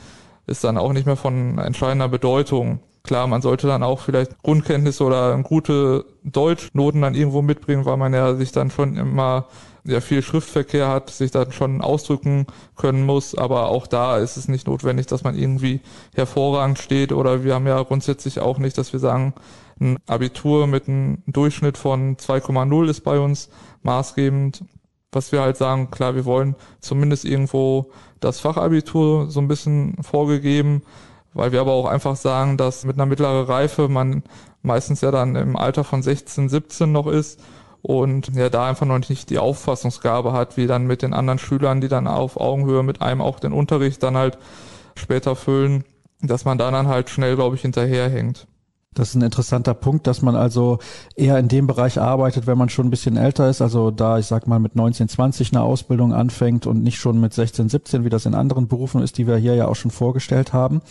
ist 0.47 0.63
dann 0.63 0.77
auch 0.77 0.93
nicht 0.93 1.05
mehr 1.05 1.17
von 1.17 1.57
entscheidender 1.59 2.07
Bedeutung. 2.07 2.79
Klar, 3.03 3.25
man 3.27 3.41
sollte 3.41 3.67
dann 3.67 3.83
auch 3.83 3.99
vielleicht 3.99 4.41
Grundkenntnisse 4.43 5.03
oder 5.03 5.37
gute 5.39 6.05
Deutschnoten 6.23 7.01
dann 7.01 7.15
irgendwo 7.15 7.41
mitbringen, 7.41 7.85
weil 7.85 7.97
man 7.97 8.13
ja 8.13 8.35
sich 8.35 8.51
dann 8.51 8.69
schon 8.69 8.95
immer 8.95 9.47
ja 9.83 9.99
viel 10.01 10.21
Schriftverkehr 10.21 10.87
hat, 10.87 11.09
sich 11.09 11.31
dann 11.31 11.51
schon 11.51 11.81
ausdrücken 11.81 12.45
können 12.75 13.05
muss, 13.05 13.35
aber 13.35 13.69
auch 13.69 13.87
da 13.87 14.17
ist 14.17 14.37
es 14.37 14.47
nicht 14.47 14.67
notwendig, 14.67 15.07
dass 15.07 15.23
man 15.23 15.35
irgendwie 15.35 15.81
hervorragend 16.13 16.77
steht. 16.77 17.11
Oder 17.11 17.43
wir 17.43 17.55
haben 17.55 17.67
ja 17.67 17.81
grundsätzlich 17.81 18.39
auch 18.39 18.59
nicht, 18.59 18.77
dass 18.77 18.93
wir 18.93 18.99
sagen, 18.99 19.33
ein 19.79 19.97
Abitur 20.05 20.67
mit 20.67 20.87
einem 20.87 21.23
Durchschnitt 21.25 21.77
von 21.77 22.17
2,0 22.17 22.89
ist 22.89 23.01
bei 23.01 23.19
uns 23.19 23.49
maßgebend. 23.81 24.63
Was 25.11 25.31
wir 25.31 25.41
halt 25.41 25.57
sagen, 25.57 25.89
klar, 25.91 26.15
wir 26.15 26.25
wollen 26.25 26.55
zumindest 26.79 27.25
irgendwo 27.25 27.91
das 28.19 28.39
Fachabitur 28.39 29.29
so 29.29 29.41
ein 29.41 29.47
bisschen 29.47 29.97
vorgegeben, 30.01 30.83
weil 31.33 31.51
wir 31.51 31.61
aber 31.61 31.71
auch 31.71 31.85
einfach 31.85 32.15
sagen, 32.15 32.57
dass 32.57 32.83
mit 32.85 32.97
einer 32.97 33.05
mittleren 33.05 33.45
Reife 33.45 33.87
man 33.87 34.23
meistens 34.61 35.01
ja 35.01 35.11
dann 35.11 35.35
im 35.35 35.55
Alter 35.55 35.83
von 35.83 36.03
16, 36.03 36.49
17 36.49 36.91
noch 36.91 37.07
ist 37.07 37.39
und 37.81 38.35
ja 38.35 38.49
da 38.49 38.67
einfach 38.67 38.85
noch 38.85 38.99
nicht 39.09 39.29
die 39.29 39.39
Auffassungsgabe 39.39 40.33
hat, 40.33 40.57
wie 40.57 40.67
dann 40.67 40.85
mit 40.85 41.01
den 41.01 41.13
anderen 41.13 41.39
Schülern, 41.39 41.81
die 41.81 41.87
dann 41.87 42.07
auf 42.07 42.39
Augenhöhe 42.39 42.83
mit 42.83 43.01
einem 43.01 43.21
auch 43.21 43.39
den 43.39 43.53
Unterricht 43.53 44.03
dann 44.03 44.17
halt 44.17 44.37
später 44.95 45.35
füllen, 45.35 45.83
dass 46.21 46.45
man 46.45 46.57
da 46.57 46.69
dann 46.69 46.87
halt 46.87 47.09
schnell, 47.09 47.35
glaube 47.35 47.55
ich, 47.55 47.61
hinterherhängt. 47.61 48.47
Das 48.93 49.09
ist 49.09 49.15
ein 49.15 49.21
interessanter 49.21 49.73
Punkt, 49.73 50.05
dass 50.05 50.21
man 50.21 50.35
also 50.35 50.79
eher 51.15 51.39
in 51.39 51.47
dem 51.47 51.65
Bereich 51.65 51.97
arbeitet, 51.97 52.45
wenn 52.45 52.57
man 52.57 52.67
schon 52.67 52.87
ein 52.87 52.89
bisschen 52.89 53.15
älter 53.15 53.49
ist. 53.49 53.61
Also 53.61 53.89
da, 53.89 54.19
ich 54.19 54.25
sag 54.25 54.47
mal, 54.47 54.59
mit 54.59 54.75
19, 54.75 55.07
20 55.07 55.53
eine 55.53 55.61
Ausbildung 55.61 56.13
anfängt 56.13 56.67
und 56.67 56.83
nicht 56.83 56.97
schon 56.97 57.21
mit 57.21 57.33
16, 57.33 57.69
17, 57.69 58.03
wie 58.03 58.09
das 58.09 58.25
in 58.25 58.35
anderen 58.35 58.67
Berufen 58.67 59.01
ist, 59.01 59.17
die 59.17 59.27
wir 59.27 59.37
hier 59.37 59.55
ja 59.55 59.69
auch 59.69 59.77
schon 59.77 59.91
vorgestellt 59.91 60.51
haben 60.51 60.81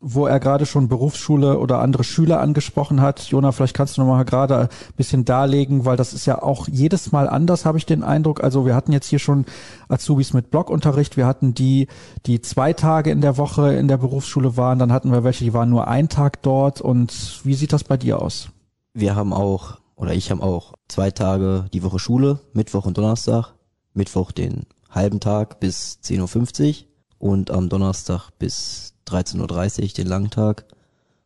wo 0.00 0.26
er 0.26 0.38
gerade 0.38 0.64
schon 0.64 0.88
Berufsschule 0.88 1.58
oder 1.58 1.80
andere 1.80 2.04
Schüler 2.04 2.40
angesprochen 2.40 3.00
hat. 3.00 3.20
Jona, 3.22 3.50
vielleicht 3.50 3.74
kannst 3.74 3.96
du 3.96 4.02
noch 4.02 4.08
mal 4.08 4.24
gerade 4.24 4.58
ein 4.58 4.68
bisschen 4.96 5.24
darlegen, 5.24 5.84
weil 5.84 5.96
das 5.96 6.12
ist 6.12 6.26
ja 6.26 6.40
auch 6.40 6.68
jedes 6.68 7.10
Mal 7.10 7.28
anders, 7.28 7.64
habe 7.64 7.78
ich 7.78 7.86
den 7.86 8.04
Eindruck. 8.04 8.42
Also 8.42 8.64
wir 8.64 8.76
hatten 8.76 8.92
jetzt 8.92 9.08
hier 9.08 9.18
schon 9.18 9.44
Azubis 9.88 10.34
mit 10.34 10.50
Blockunterricht, 10.50 11.16
wir 11.16 11.26
hatten 11.26 11.52
die, 11.52 11.88
die 12.26 12.40
zwei 12.40 12.72
Tage 12.72 13.10
in 13.10 13.20
der 13.20 13.36
Woche 13.38 13.74
in 13.74 13.88
der 13.88 13.96
Berufsschule 13.96 14.56
waren, 14.56 14.78
dann 14.78 14.92
hatten 14.92 15.10
wir 15.10 15.24
welche, 15.24 15.44
die 15.44 15.52
waren 15.52 15.70
nur 15.70 15.88
ein 15.88 16.08
Tag 16.08 16.42
dort. 16.42 16.80
Und 16.80 17.40
wie 17.42 17.54
sieht 17.54 17.72
das 17.72 17.82
bei 17.82 17.96
dir 17.96 18.22
aus? 18.22 18.50
Wir 18.94 19.16
haben 19.16 19.32
auch, 19.32 19.78
oder 19.96 20.14
ich 20.14 20.30
habe 20.30 20.42
auch 20.42 20.74
zwei 20.86 21.10
Tage 21.10 21.66
die 21.72 21.82
Woche 21.82 21.98
Schule, 21.98 22.38
Mittwoch 22.52 22.86
und 22.86 22.96
Donnerstag. 22.96 23.54
Mittwoch 23.94 24.30
den 24.30 24.66
halben 24.90 25.18
Tag 25.18 25.58
bis 25.58 25.98
10.50 26.04 26.68
Uhr 26.68 27.30
und 27.30 27.50
am 27.50 27.68
Donnerstag 27.68 28.30
bis 28.38 28.87
13.30 29.08 29.82
Uhr 29.82 29.88
den 29.88 30.06
langen 30.06 30.30
Tag. 30.30 30.64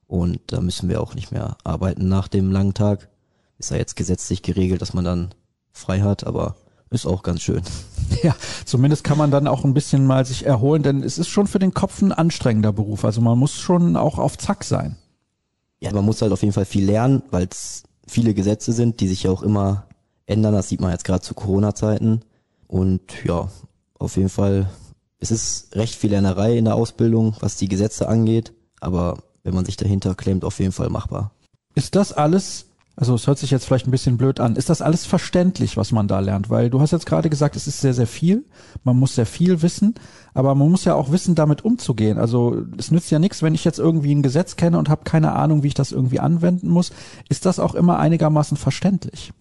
Und 0.07 0.41
da 0.49 0.61
müssen 0.61 0.89
wir 0.89 1.01
auch 1.01 1.15
nicht 1.15 1.33
mehr 1.33 1.57
arbeiten 1.65 2.09
nach 2.09 2.29
dem 2.29 2.51
langen 2.51 2.75
Tag. 2.75 3.09
Ist 3.59 3.71
ja 3.71 3.77
jetzt 3.77 3.97
gesetzlich 3.97 4.43
geregelt, 4.43 4.83
dass 4.83 4.95
man 4.95 5.05
dann 5.05 5.35
frei 5.73 6.01
hat, 6.01 6.25
aber 6.27 6.57
ist 6.91 7.07
auch 7.07 7.23
ganz 7.23 7.43
schön. 7.43 7.63
Ja, 8.23 8.37
zumindest 8.67 9.05
kann 9.05 9.17
man 9.17 9.31
dann 9.31 9.49
auch 9.49 9.65
ein 9.65 9.73
bisschen 9.73 10.07
mal 10.07 10.27
sich 10.27 10.45
erholen, 10.45 10.83
denn 10.83 11.03
es 11.03 11.17
ist 11.17 11.29
schon 11.29 11.47
für 11.47 11.59
den 11.59 11.73
Kopf 11.73 12.03
ein 12.03 12.13
anstrengender 12.13 12.71
Beruf. 12.71 13.07
Also 13.07 13.23
man 13.23 13.39
muss 13.39 13.55
schon 13.55 13.97
auch 13.97 14.19
auf 14.19 14.37
Zack 14.37 14.65
sein. 14.65 14.97
Ja, 15.81 15.93
man 15.93 16.05
muss 16.05 16.21
halt 16.21 16.31
auf 16.31 16.43
jeden 16.43 16.53
Fall 16.53 16.67
viel 16.67 16.85
lernen, 16.85 17.23
weil 17.31 17.49
es 17.51 17.85
viele 18.07 18.35
Gesetze 18.35 18.73
sind, 18.73 19.01
die 19.01 19.09
sich 19.09 19.23
ja 19.23 19.31
auch 19.31 19.43
immer 19.43 19.87
ändern. 20.27 20.53
Das 20.53 20.69
sieht 20.69 20.83
man 20.83 20.91
jetzt 20.91 21.05
gerade 21.05 21.23
zu 21.23 21.33
Corona-Zeiten. 21.33 22.21
Und 22.69 23.01
ja, 23.25 23.49
auf 23.99 24.17
jeden 24.17 24.29
Fall 24.29 24.69
es 25.23 25.31
ist 25.31 25.75
recht 25.75 25.95
viel 25.95 26.11
Lernerei 26.11 26.59
in 26.59 26.67
der 26.67 26.75
Ausbildung, 26.75 27.37
was 27.41 27.57
die 27.57 27.69
Gesetze 27.69 28.09
angeht, 28.09 28.53
aber 28.81 29.19
wenn 29.45 29.55
man 29.55 29.65
sich 29.65 29.77
dahinter 29.77 30.15
klemmt, 30.15 30.45
auf 30.45 30.59
jeden 30.59 30.73
Fall 30.73 30.91
machbar. 30.91 31.33
Ist 31.75 31.95
das 31.95 32.13
alles 32.13 32.67
also 32.95 33.15
es 33.15 33.27
hört 33.27 33.39
sich 33.39 33.51
jetzt 33.51 33.65
vielleicht 33.65 33.87
ein 33.87 33.91
bisschen 33.91 34.19
blöd 34.19 34.39
an. 34.39 34.55
Ist 34.55 34.69
das 34.69 34.83
alles 34.83 35.07
verständlich, 35.07 35.79
was 35.79 35.93
man 35.93 36.09
da 36.09 36.21
lernt? 36.21 36.51
Weil 36.51 36.69
du 36.69 36.81
hast 36.81 36.91
jetzt 36.91 37.07
gerade 37.07 37.31
gesagt, 37.31 37.57
es 37.57 37.67
ist 37.67 37.81
sehr, 37.81 37.95
sehr 37.95 38.07
viel. 38.07 38.45
Man 38.85 38.99
muss 38.99 39.15
sehr 39.15 39.25
viel 39.25 39.63
wissen, 39.63 39.95
aber 40.35 40.55
man 40.55 40.71
muss 40.71 40.85
ja 40.85 40.95
auch 40.95 41.11
wissen, 41.11 41.35
damit 41.35 41.65
umzugehen. 41.65 42.19
Also 42.19 42.63
es 42.77 42.91
nützt 42.91 43.11
ja 43.11 43.19
nichts, 43.19 43.43
wenn 43.43 43.55
ich 43.55 43.65
jetzt 43.65 43.79
irgendwie 43.79 44.15
ein 44.15 44.23
Gesetz 44.23 44.57
kenne 44.57 44.79
und 44.79 44.91
habe 44.91 45.05
keine 45.05 45.33
Ahnung, 45.33 45.63
wie 45.63 45.69
ich 45.69 45.75
das 45.75 45.93
irgendwie 45.93 46.21
anwenden 46.21 46.69
muss. 46.69 46.93
Ist 47.31 47.47
das 47.47 47.59
auch 47.59 47.75
immer 47.75 47.99
einigermaßen 47.99 48.59
verständlich? 48.59 49.33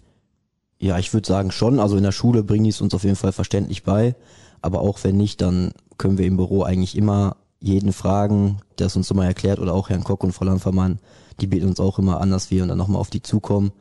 Ja, 0.80 0.98
ich 0.98 1.14
würde 1.14 1.28
sagen 1.28 1.52
schon. 1.52 1.80
Also 1.80 1.98
in 1.98 2.04
der 2.04 2.14
Schule 2.14 2.44
bringen 2.44 2.64
die 2.64 2.70
es 2.70 2.82
uns 2.82 2.94
auf 2.94 3.04
jeden 3.04 3.18
Fall 3.18 3.34
verständlich 3.34 3.84
bei. 3.84 4.16
Aber 4.62 4.82
auch 4.82 5.00
wenn 5.04 5.18
nicht, 5.18 5.42
dann 5.42 5.72
können 5.98 6.18
wir 6.18 6.26
im 6.26 6.38
Büro 6.38 6.64
eigentlich 6.64 6.98
immer 6.98 7.38
jeden 7.60 7.94
fragen, 7.94 8.58
der 8.80 8.88
es 8.88 8.96
uns 8.96 9.12
immer 9.12 9.26
erklärt 9.26 9.60
oder 9.60 9.74
auch 9.74 9.90
Herrn 9.90 10.04
Kock 10.04 10.24
und 10.24 10.34
Frau 10.34 10.46
Landvermann 10.46 11.00
die 11.42 11.48
bieten 11.48 11.68
uns 11.68 11.80
auch 11.80 12.00
immer 12.00 12.22
an, 12.22 12.32
dass 12.32 12.52
wir 12.52 12.66
dann 12.66 12.78
nochmal 12.78 13.02
auf 13.02 13.10
die 13.10 13.22
zukommen 13.22 13.72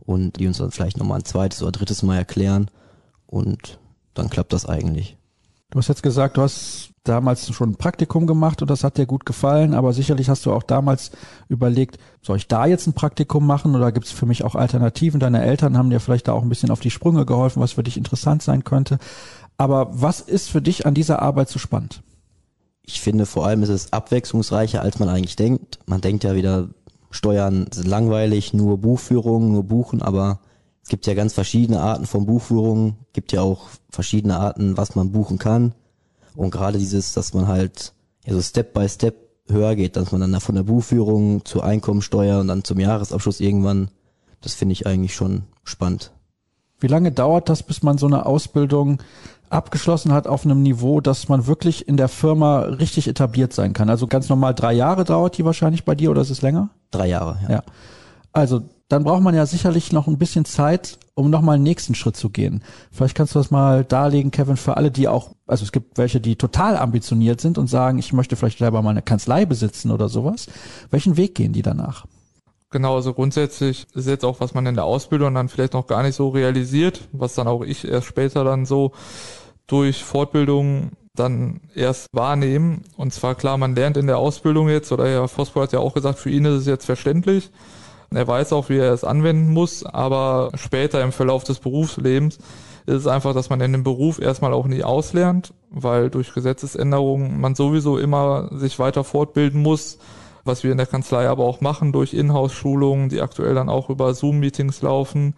und 0.00 0.38
die 0.38 0.46
uns 0.46 0.58
dann 0.58 0.70
vielleicht 0.70 0.96
nochmal 0.96 1.18
ein 1.18 1.24
zweites 1.24 1.62
oder 1.62 1.72
drittes 1.72 2.02
Mal 2.02 2.16
erklären 2.16 2.70
und 3.26 3.78
dann 4.14 4.30
klappt 4.30 4.52
das 4.52 4.66
eigentlich. 4.66 5.16
Du 5.70 5.78
hast 5.78 5.88
jetzt 5.88 6.02
gesagt, 6.02 6.38
du 6.38 6.42
hast 6.42 6.90
damals 7.04 7.52
schon 7.52 7.70
ein 7.70 7.76
Praktikum 7.76 8.26
gemacht 8.26 8.62
und 8.62 8.70
das 8.70 8.84
hat 8.84 8.96
dir 8.96 9.04
gut 9.04 9.26
gefallen, 9.26 9.74
aber 9.74 9.92
sicherlich 9.92 10.30
hast 10.30 10.46
du 10.46 10.52
auch 10.52 10.62
damals 10.62 11.10
überlegt, 11.48 11.98
soll 12.22 12.38
ich 12.38 12.48
da 12.48 12.66
jetzt 12.66 12.86
ein 12.86 12.94
Praktikum 12.94 13.46
machen 13.46 13.74
oder 13.74 13.92
gibt 13.92 14.06
es 14.06 14.12
für 14.12 14.24
mich 14.24 14.44
auch 14.44 14.54
Alternativen? 14.54 15.20
Deine 15.20 15.42
Eltern 15.42 15.76
haben 15.76 15.90
dir 15.90 16.00
vielleicht 16.00 16.28
da 16.28 16.32
auch 16.32 16.42
ein 16.42 16.48
bisschen 16.48 16.70
auf 16.70 16.80
die 16.80 16.90
Sprünge 16.90 17.26
geholfen, 17.26 17.60
was 17.60 17.72
für 17.72 17.82
dich 17.82 17.98
interessant 17.98 18.42
sein 18.42 18.64
könnte. 18.64 18.98
Aber 19.58 19.88
was 19.90 20.20
ist 20.20 20.48
für 20.48 20.62
dich 20.62 20.86
an 20.86 20.94
dieser 20.94 21.20
Arbeit 21.20 21.48
so 21.48 21.58
spannend? 21.58 22.02
Ich 22.82 23.00
finde 23.00 23.26
vor 23.26 23.44
allem 23.44 23.62
ist 23.62 23.68
es 23.68 23.92
abwechslungsreicher, 23.92 24.80
als 24.80 24.98
man 24.98 25.10
eigentlich 25.10 25.36
denkt. 25.36 25.80
Man 25.84 26.00
denkt 26.00 26.24
ja 26.24 26.34
wieder, 26.34 26.70
Steuern 27.10 27.66
sind 27.70 27.86
langweilig, 27.86 28.54
nur 28.54 28.78
Buchführung, 28.78 29.52
nur 29.52 29.64
Buchen, 29.64 30.00
aber 30.00 30.40
es 30.82 30.88
gibt 30.88 31.06
ja 31.06 31.14
ganz 31.14 31.34
verschiedene 31.34 31.80
Arten 31.80 32.06
von 32.06 32.24
Buchführung, 32.24 32.96
gibt 33.12 33.32
ja 33.32 33.42
auch 33.42 33.66
verschiedene 33.90 34.38
Arten, 34.38 34.76
was 34.76 34.94
man 34.94 35.12
buchen 35.12 35.38
kann. 35.38 35.74
Und 36.34 36.50
gerade 36.50 36.78
dieses, 36.78 37.12
dass 37.12 37.34
man 37.34 37.48
halt 37.48 37.92
ja, 38.24 38.32
so 38.32 38.40
Step 38.40 38.72
by 38.72 38.88
Step 38.88 39.16
höher 39.48 39.74
geht, 39.74 39.96
dass 39.96 40.12
man 40.12 40.20
dann 40.20 40.40
von 40.40 40.54
der 40.54 40.62
Buchführung 40.62 41.44
zur 41.44 41.64
Einkommensteuer 41.64 42.40
und 42.40 42.48
dann 42.48 42.64
zum 42.64 42.78
Jahresabschluss 42.78 43.40
irgendwann, 43.40 43.90
das 44.40 44.54
finde 44.54 44.72
ich 44.74 44.86
eigentlich 44.86 45.14
schon 45.14 45.42
spannend. 45.64 46.12
Wie 46.80 46.86
lange 46.86 47.10
dauert 47.10 47.48
das, 47.48 47.62
bis 47.62 47.82
man 47.82 47.98
so 47.98 48.06
eine 48.06 48.24
Ausbildung 48.24 49.02
abgeschlossen 49.50 50.12
hat 50.12 50.26
auf 50.26 50.44
einem 50.44 50.62
Niveau, 50.62 51.00
dass 51.00 51.28
man 51.28 51.46
wirklich 51.46 51.88
in 51.88 51.96
der 51.96 52.08
Firma 52.08 52.60
richtig 52.60 53.08
etabliert 53.08 53.52
sein 53.52 53.72
kann. 53.72 53.90
Also 53.90 54.06
ganz 54.06 54.28
normal 54.28 54.54
drei 54.54 54.72
Jahre 54.72 55.04
dauert 55.04 55.38
die 55.38 55.44
wahrscheinlich 55.44 55.84
bei 55.84 55.94
dir 55.94 56.10
oder 56.10 56.22
ist 56.22 56.30
es 56.30 56.42
länger? 56.42 56.70
Drei 56.90 57.08
Jahre, 57.08 57.38
ja. 57.44 57.50
ja. 57.50 57.62
Also 58.32 58.62
dann 58.88 59.04
braucht 59.04 59.22
man 59.22 59.34
ja 59.34 59.44
sicherlich 59.44 59.92
noch 59.92 60.06
ein 60.06 60.18
bisschen 60.18 60.44
Zeit, 60.44 60.98
um 61.14 61.28
nochmal 61.28 61.56
einen 61.56 61.64
nächsten 61.64 61.94
Schritt 61.94 62.16
zu 62.16 62.30
gehen. 62.30 62.62
Vielleicht 62.90 63.14
kannst 63.14 63.34
du 63.34 63.38
das 63.38 63.50
mal 63.50 63.84
darlegen, 63.84 64.30
Kevin, 64.30 64.56
für 64.56 64.76
alle, 64.76 64.90
die 64.90 65.08
auch, 65.08 65.32
also 65.46 65.64
es 65.64 65.72
gibt 65.72 65.98
welche, 65.98 66.20
die 66.20 66.36
total 66.36 66.76
ambitioniert 66.76 67.40
sind 67.40 67.58
und 67.58 67.66
sagen, 67.66 67.98
ich 67.98 68.12
möchte 68.12 68.36
vielleicht 68.36 68.58
selber 68.58 68.80
mal 68.80 68.90
eine 68.90 69.02
Kanzlei 69.02 69.44
besitzen 69.44 69.90
oder 69.90 70.08
sowas. 70.08 70.46
Welchen 70.90 71.16
Weg 71.16 71.34
gehen 71.34 71.52
die 71.52 71.62
danach? 71.62 72.06
Genau, 72.70 72.96
also 72.96 73.14
grundsätzlich 73.14 73.86
ist 73.94 74.06
jetzt 74.06 74.24
auch, 74.24 74.40
was 74.40 74.52
man 74.52 74.66
in 74.66 74.74
der 74.74 74.84
Ausbildung 74.84 75.34
dann 75.34 75.48
vielleicht 75.48 75.72
noch 75.72 75.86
gar 75.86 76.02
nicht 76.02 76.14
so 76.14 76.28
realisiert, 76.28 77.08
was 77.12 77.34
dann 77.34 77.48
auch 77.48 77.62
ich 77.62 77.88
erst 77.88 78.06
später 78.06 78.44
dann 78.44 78.66
so 78.66 78.92
durch 79.66 80.04
Fortbildung 80.04 80.90
dann 81.14 81.60
erst 81.74 82.08
wahrnehmen. 82.12 82.84
Und 82.96 83.14
zwar 83.14 83.34
klar, 83.34 83.56
man 83.56 83.74
lernt 83.74 83.96
in 83.96 84.06
der 84.06 84.18
Ausbildung 84.18 84.68
jetzt, 84.68 84.92
oder 84.92 85.08
Herr 85.08 85.28
Vosper 85.28 85.62
hat 85.62 85.72
ja 85.72 85.78
auch 85.78 85.94
gesagt, 85.94 86.18
für 86.18 86.30
ihn 86.30 86.44
ist 86.44 86.60
es 86.60 86.66
jetzt 86.66 86.84
verständlich. 86.84 87.50
Er 88.10 88.26
weiß 88.26 88.52
auch, 88.52 88.68
wie 88.68 88.78
er 88.78 88.92
es 88.92 89.04
anwenden 89.04 89.52
muss, 89.52 89.84
aber 89.84 90.50
später 90.54 91.02
im 91.02 91.12
Verlauf 91.12 91.44
des 91.44 91.58
Berufslebens 91.60 92.38
ist 92.86 92.94
es 92.94 93.06
einfach, 93.06 93.34
dass 93.34 93.50
man 93.50 93.60
in 93.60 93.72
dem 93.72 93.82
Beruf 93.82 94.18
erstmal 94.18 94.54
auch 94.54 94.66
nie 94.66 94.82
auslernt, 94.82 95.52
weil 95.70 96.08
durch 96.08 96.32
Gesetzesänderungen 96.32 97.38
man 97.40 97.54
sowieso 97.54 97.98
immer 97.98 98.48
sich 98.52 98.78
weiter 98.78 99.04
fortbilden 99.04 99.60
muss, 99.60 99.98
was 100.44 100.64
wir 100.64 100.72
in 100.72 100.78
der 100.78 100.86
Kanzlei 100.86 101.28
aber 101.28 101.44
auch 101.44 101.60
machen 101.60 101.92
durch 101.92 102.14
Inhouse-Schulungen, 102.14 103.08
die 103.08 103.20
aktuell 103.20 103.54
dann 103.54 103.68
auch 103.68 103.90
über 103.90 104.14
Zoom-Meetings 104.14 104.82
laufen 104.82 105.34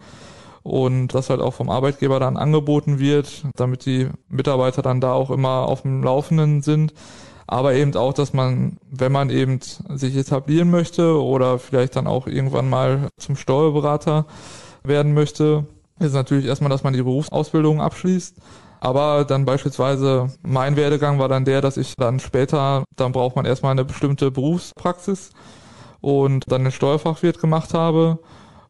und 0.63 1.09
das 1.09 1.29
halt 1.29 1.41
auch 1.41 1.53
vom 1.53 1.69
Arbeitgeber 1.69 2.19
dann 2.19 2.37
angeboten 2.37 2.99
wird, 2.99 3.43
damit 3.55 3.85
die 3.85 4.09
Mitarbeiter 4.29 4.81
dann 4.81 5.01
da 5.01 5.13
auch 5.13 5.31
immer 5.31 5.67
auf 5.67 5.81
dem 5.81 6.03
Laufenden 6.03 6.61
sind. 6.61 6.93
Aber 7.47 7.73
eben 7.73 7.95
auch, 7.95 8.13
dass 8.13 8.31
man, 8.31 8.77
wenn 8.89 9.11
man 9.11 9.29
eben 9.29 9.59
sich 9.89 10.15
etablieren 10.15 10.71
möchte 10.71 11.21
oder 11.21 11.59
vielleicht 11.59 11.95
dann 11.95 12.07
auch 12.07 12.27
irgendwann 12.27 12.69
mal 12.69 13.09
zum 13.17 13.35
Steuerberater 13.35 14.25
werden 14.83 15.13
möchte, 15.13 15.65
ist 15.99 16.13
natürlich 16.13 16.45
erstmal, 16.45 16.69
dass 16.69 16.83
man 16.83 16.93
die 16.93 17.03
Berufsausbildung 17.03 17.81
abschließt. 17.81 18.37
Aber 18.81 19.23
dann 19.23 19.45
beispielsweise 19.45 20.27
mein 20.41 20.75
Werdegang 20.75 21.19
war 21.19 21.29
dann 21.29 21.45
der, 21.45 21.61
dass 21.61 21.77
ich 21.77 21.95
dann 21.95 22.19
später, 22.19 22.83
dann 22.97 23.13
braucht 23.13 23.37
man 23.37 23.45
erstmal 23.45 23.71
eine 23.71 23.85
bestimmte 23.85 24.31
Berufspraxis 24.31 25.29
und 26.01 26.51
dann 26.51 26.63
den 26.63 26.71
Steuerfachwirt 26.73 27.39
gemacht 27.39 27.73
habe 27.73 28.19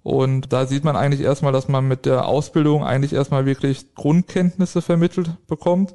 und 0.04 0.52
da 0.52 0.66
sieht 0.66 0.84
man 0.84 0.96
eigentlich 0.96 1.22
erstmal, 1.22 1.54
dass 1.54 1.68
man 1.68 1.88
mit 1.88 2.06
der 2.06 2.26
Ausbildung 2.26 2.84
eigentlich 2.84 3.14
erstmal 3.14 3.46
wirklich 3.46 3.94
Grundkenntnisse 3.94 4.82
vermittelt 4.82 5.32
bekommt. 5.48 5.94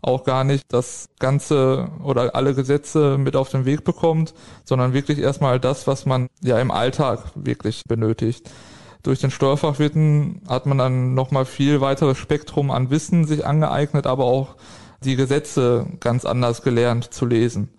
Auch 0.00 0.22
gar 0.24 0.44
nicht 0.44 0.64
das 0.68 1.08
Ganze 1.18 1.88
oder 2.04 2.36
alle 2.36 2.54
Gesetze 2.54 3.18
mit 3.18 3.34
auf 3.34 3.50
den 3.50 3.64
Weg 3.64 3.82
bekommt, 3.82 4.32
sondern 4.64 4.92
wirklich 4.92 5.18
erstmal 5.18 5.58
das, 5.58 5.88
was 5.88 6.06
man 6.06 6.28
ja 6.40 6.60
im 6.60 6.70
Alltag 6.70 7.32
wirklich 7.34 7.82
benötigt. 7.88 8.48
Durch 9.02 9.20
den 9.20 9.30
Steuerfachwirten 9.30 10.42
hat 10.48 10.66
man 10.66 10.78
dann 10.78 11.14
nochmal 11.14 11.44
viel 11.44 11.80
weiteres 11.80 12.18
Spektrum 12.18 12.70
an 12.70 12.90
Wissen 12.90 13.26
sich 13.26 13.46
angeeignet, 13.46 14.06
aber 14.06 14.24
auch 14.24 14.56
die 15.04 15.16
Gesetze 15.16 15.86
ganz 16.00 16.24
anders 16.24 16.62
gelernt 16.62 17.12
zu 17.12 17.26
lesen. 17.26 17.70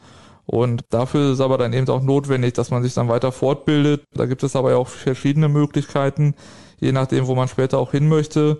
Und 0.46 0.82
dafür 0.90 1.34
ist 1.34 1.42
aber 1.42 1.58
dann 1.58 1.74
eben 1.74 1.88
auch 1.90 2.02
notwendig, 2.02 2.54
dass 2.54 2.72
man 2.72 2.82
sich 2.82 2.94
dann 2.94 3.08
weiter 3.08 3.32
fortbildet. 3.32 4.04
Da 4.14 4.26
gibt 4.26 4.42
es 4.42 4.56
aber 4.56 4.72
ja 4.72 4.78
auch 4.78 4.88
verschiedene 4.88 5.48
Möglichkeiten, 5.48 6.34
je 6.80 6.92
nachdem, 6.92 7.28
wo 7.28 7.36
man 7.36 7.48
später 7.48 7.78
auch 7.78 7.92
hin 7.92 8.08
möchte. 8.10 8.60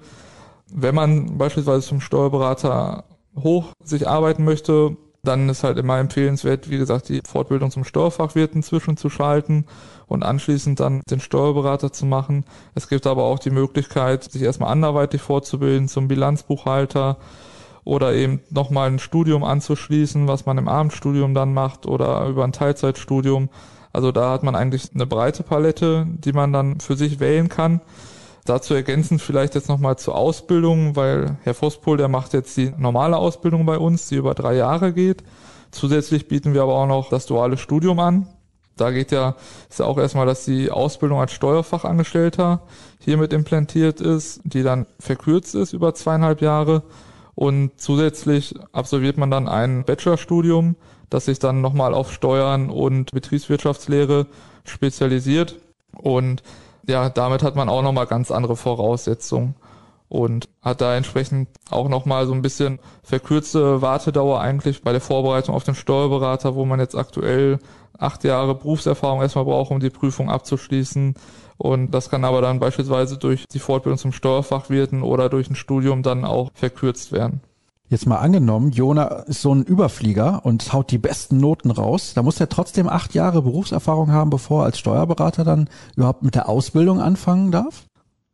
Wenn 0.72 0.94
man 0.94 1.38
beispielsweise 1.38 1.88
zum 1.88 2.00
Steuerberater 2.00 3.06
hoch 3.36 3.72
sich 3.84 4.08
arbeiten 4.08 4.44
möchte, 4.44 4.98
dann 5.24 5.50
ist 5.50 5.64
halt 5.64 5.78
immer 5.78 6.00
empfehlenswert, 6.00 6.70
wie 6.70 6.78
gesagt, 6.78 7.10
die 7.10 7.22
Fortbildung 7.28 7.72
zum 7.72 7.84
Steuerfachwirt 7.84 8.56
inzwischen 8.56 8.98
zu 8.98 9.10
schalten 9.10 9.66
und 10.08 10.24
anschließend 10.24 10.80
dann 10.80 11.02
den 11.10 11.20
Steuerberater 11.20 11.92
zu 11.92 12.06
machen. 12.06 12.46
Es 12.76 12.88
gibt 12.88 13.06
aber 13.06 13.24
auch 13.24 13.40
die 13.40 13.50
Möglichkeit, 13.50 14.24
sich 14.24 14.42
erstmal 14.42 14.72
anderweitig 14.72 15.22
fortzubilden 15.22 15.88
zum 15.88 16.08
Bilanzbuchhalter 16.08 17.18
oder 17.84 18.14
eben 18.14 18.42
nochmal 18.50 18.90
ein 18.90 19.00
Studium 19.00 19.44
anzuschließen, 19.44 20.28
was 20.28 20.46
man 20.46 20.58
im 20.58 20.68
Abendstudium 20.68 21.34
dann 21.34 21.54
macht 21.54 21.86
oder 21.86 22.26
über 22.28 22.44
ein 22.44 22.54
Teilzeitstudium. 22.54 23.50
Also 23.92 24.12
da 24.12 24.32
hat 24.32 24.44
man 24.44 24.56
eigentlich 24.56 24.92
eine 24.94 25.06
breite 25.06 25.44
Palette, 25.44 26.06
die 26.08 26.34
man 26.34 26.54
dann 26.54 26.80
für 26.80 26.96
sich 26.96 27.20
wählen 27.20 27.50
kann. 27.50 27.82
Dazu 28.50 28.74
ergänzend 28.74 29.22
vielleicht 29.22 29.54
jetzt 29.54 29.70
nochmal 29.70 30.00
zur 30.00 30.16
Ausbildung, 30.16 30.96
weil 30.96 31.38
Herr 31.44 31.54
Vospohl, 31.54 31.98
der 31.98 32.08
macht 32.08 32.34
jetzt 32.34 32.58
die 32.58 32.74
normale 32.76 33.16
Ausbildung 33.16 33.64
bei 33.68 33.78
uns, 33.78 34.08
die 34.08 34.16
über 34.16 34.34
drei 34.34 34.56
Jahre 34.56 34.92
geht. 34.92 35.24
Zusätzlich 35.70 36.28
bieten 36.28 36.56
wir 36.56 36.64
aber 36.64 36.74
auch 36.74 36.88
noch 36.88 37.10
das 37.10 37.28
duale 37.28 37.58
Studium 37.58 38.00
an. 38.00 38.28
Da 38.76 38.90
geht 38.90 39.12
ja, 39.12 39.36
ist 39.70 39.80
ja 39.80 39.86
auch 39.86 40.00
erstmal, 40.00 40.26
dass 40.26 40.46
die 40.46 40.72
Ausbildung 40.72 41.20
als 41.20 41.32
Steuerfachangestellter 41.34 42.64
hiermit 43.00 43.34
implantiert 43.34 44.02
ist, 44.02 44.42
die 44.44 44.64
dann 44.64 44.88
verkürzt 45.00 45.54
ist 45.54 45.74
über 45.74 45.94
zweieinhalb 45.94 46.42
Jahre 46.42 46.82
und 47.36 47.72
zusätzlich 47.78 48.56
absolviert 48.72 49.18
man 49.18 49.30
dann 49.30 49.48
ein 49.48 49.84
Bachelorstudium, 49.84 50.76
das 51.12 51.26
sich 51.26 51.38
dann 51.38 51.62
nochmal 51.62 51.94
auf 51.94 52.12
Steuern 52.12 52.72
und 52.72 53.12
Betriebswirtschaftslehre 53.12 54.26
spezialisiert. 54.66 55.58
Und 55.94 56.42
ja, 56.88 57.10
damit 57.10 57.44
hat 57.44 57.56
man 57.56 57.70
auch 57.70 57.82
nochmal 57.82 58.08
ganz 58.08 58.32
andere 58.32 58.56
Voraussetzungen 58.56 59.56
und 60.10 60.50
hat 60.62 60.82
da 60.82 60.96
entsprechend 60.96 61.50
auch 61.70 61.88
nochmal 61.88 62.26
so 62.26 62.34
ein 62.34 62.42
bisschen 62.42 62.80
verkürzte 63.04 63.82
Wartedauer 63.82 64.42
eigentlich 64.42 64.82
bei 64.82 64.92
der 64.92 65.02
Vorbereitung 65.02 65.56
auf 65.56 65.64
den 65.64 65.76
Steuerberater, 65.76 66.56
wo 66.56 66.66
man 66.66 66.80
jetzt 66.80 66.96
aktuell 66.96 67.60
acht 67.98 68.24
Jahre 68.24 68.56
Berufserfahrung 68.56 69.22
erstmal 69.22 69.46
braucht, 69.46 69.72
um 69.72 69.80
die 69.80 69.90
Prüfung 69.90 70.30
abzuschließen. 70.30 71.14
Und 71.58 71.92
das 71.92 72.10
kann 72.10 72.26
aber 72.26 72.42
dann 72.42 72.60
beispielsweise 72.60 73.18
durch 73.18 73.46
die 73.52 73.60
Fortbildung 73.60 74.00
zum 74.00 74.12
Steuerfachwirten 74.12 75.04
oder 75.04 75.30
durch 75.30 75.50
ein 75.50 75.56
Studium 75.56 76.02
dann 76.02 76.26
auch 76.26 76.50
verkürzt 76.54 77.12
werden. 77.12 77.42
Jetzt 77.90 78.06
mal 78.06 78.18
angenommen, 78.18 78.70
Jona 78.70 79.06
ist 79.26 79.42
so 79.42 79.54
ein 79.54 79.64
Überflieger 79.64 80.42
und 80.44 80.74
haut 80.74 80.92
die 80.92 81.00
besten 81.00 81.38
Noten 81.38 81.72
raus. 81.72 82.14
Da 82.14 82.22
muss 82.22 82.40
er 82.40 82.48
trotzdem 82.48 82.88
acht 82.88 83.16
Jahre 83.16 83.42
Berufserfahrung 83.42 84.12
haben, 84.12 84.30
bevor 84.30 84.62
er 84.62 84.66
als 84.66 84.78
Steuerberater 84.78 85.44
dann 85.44 85.70
überhaupt 85.96 86.22
mit 86.22 86.36
der 86.36 86.50
Ausbildung 86.50 87.02
anfangen 87.02 87.52
darf? 87.52 87.86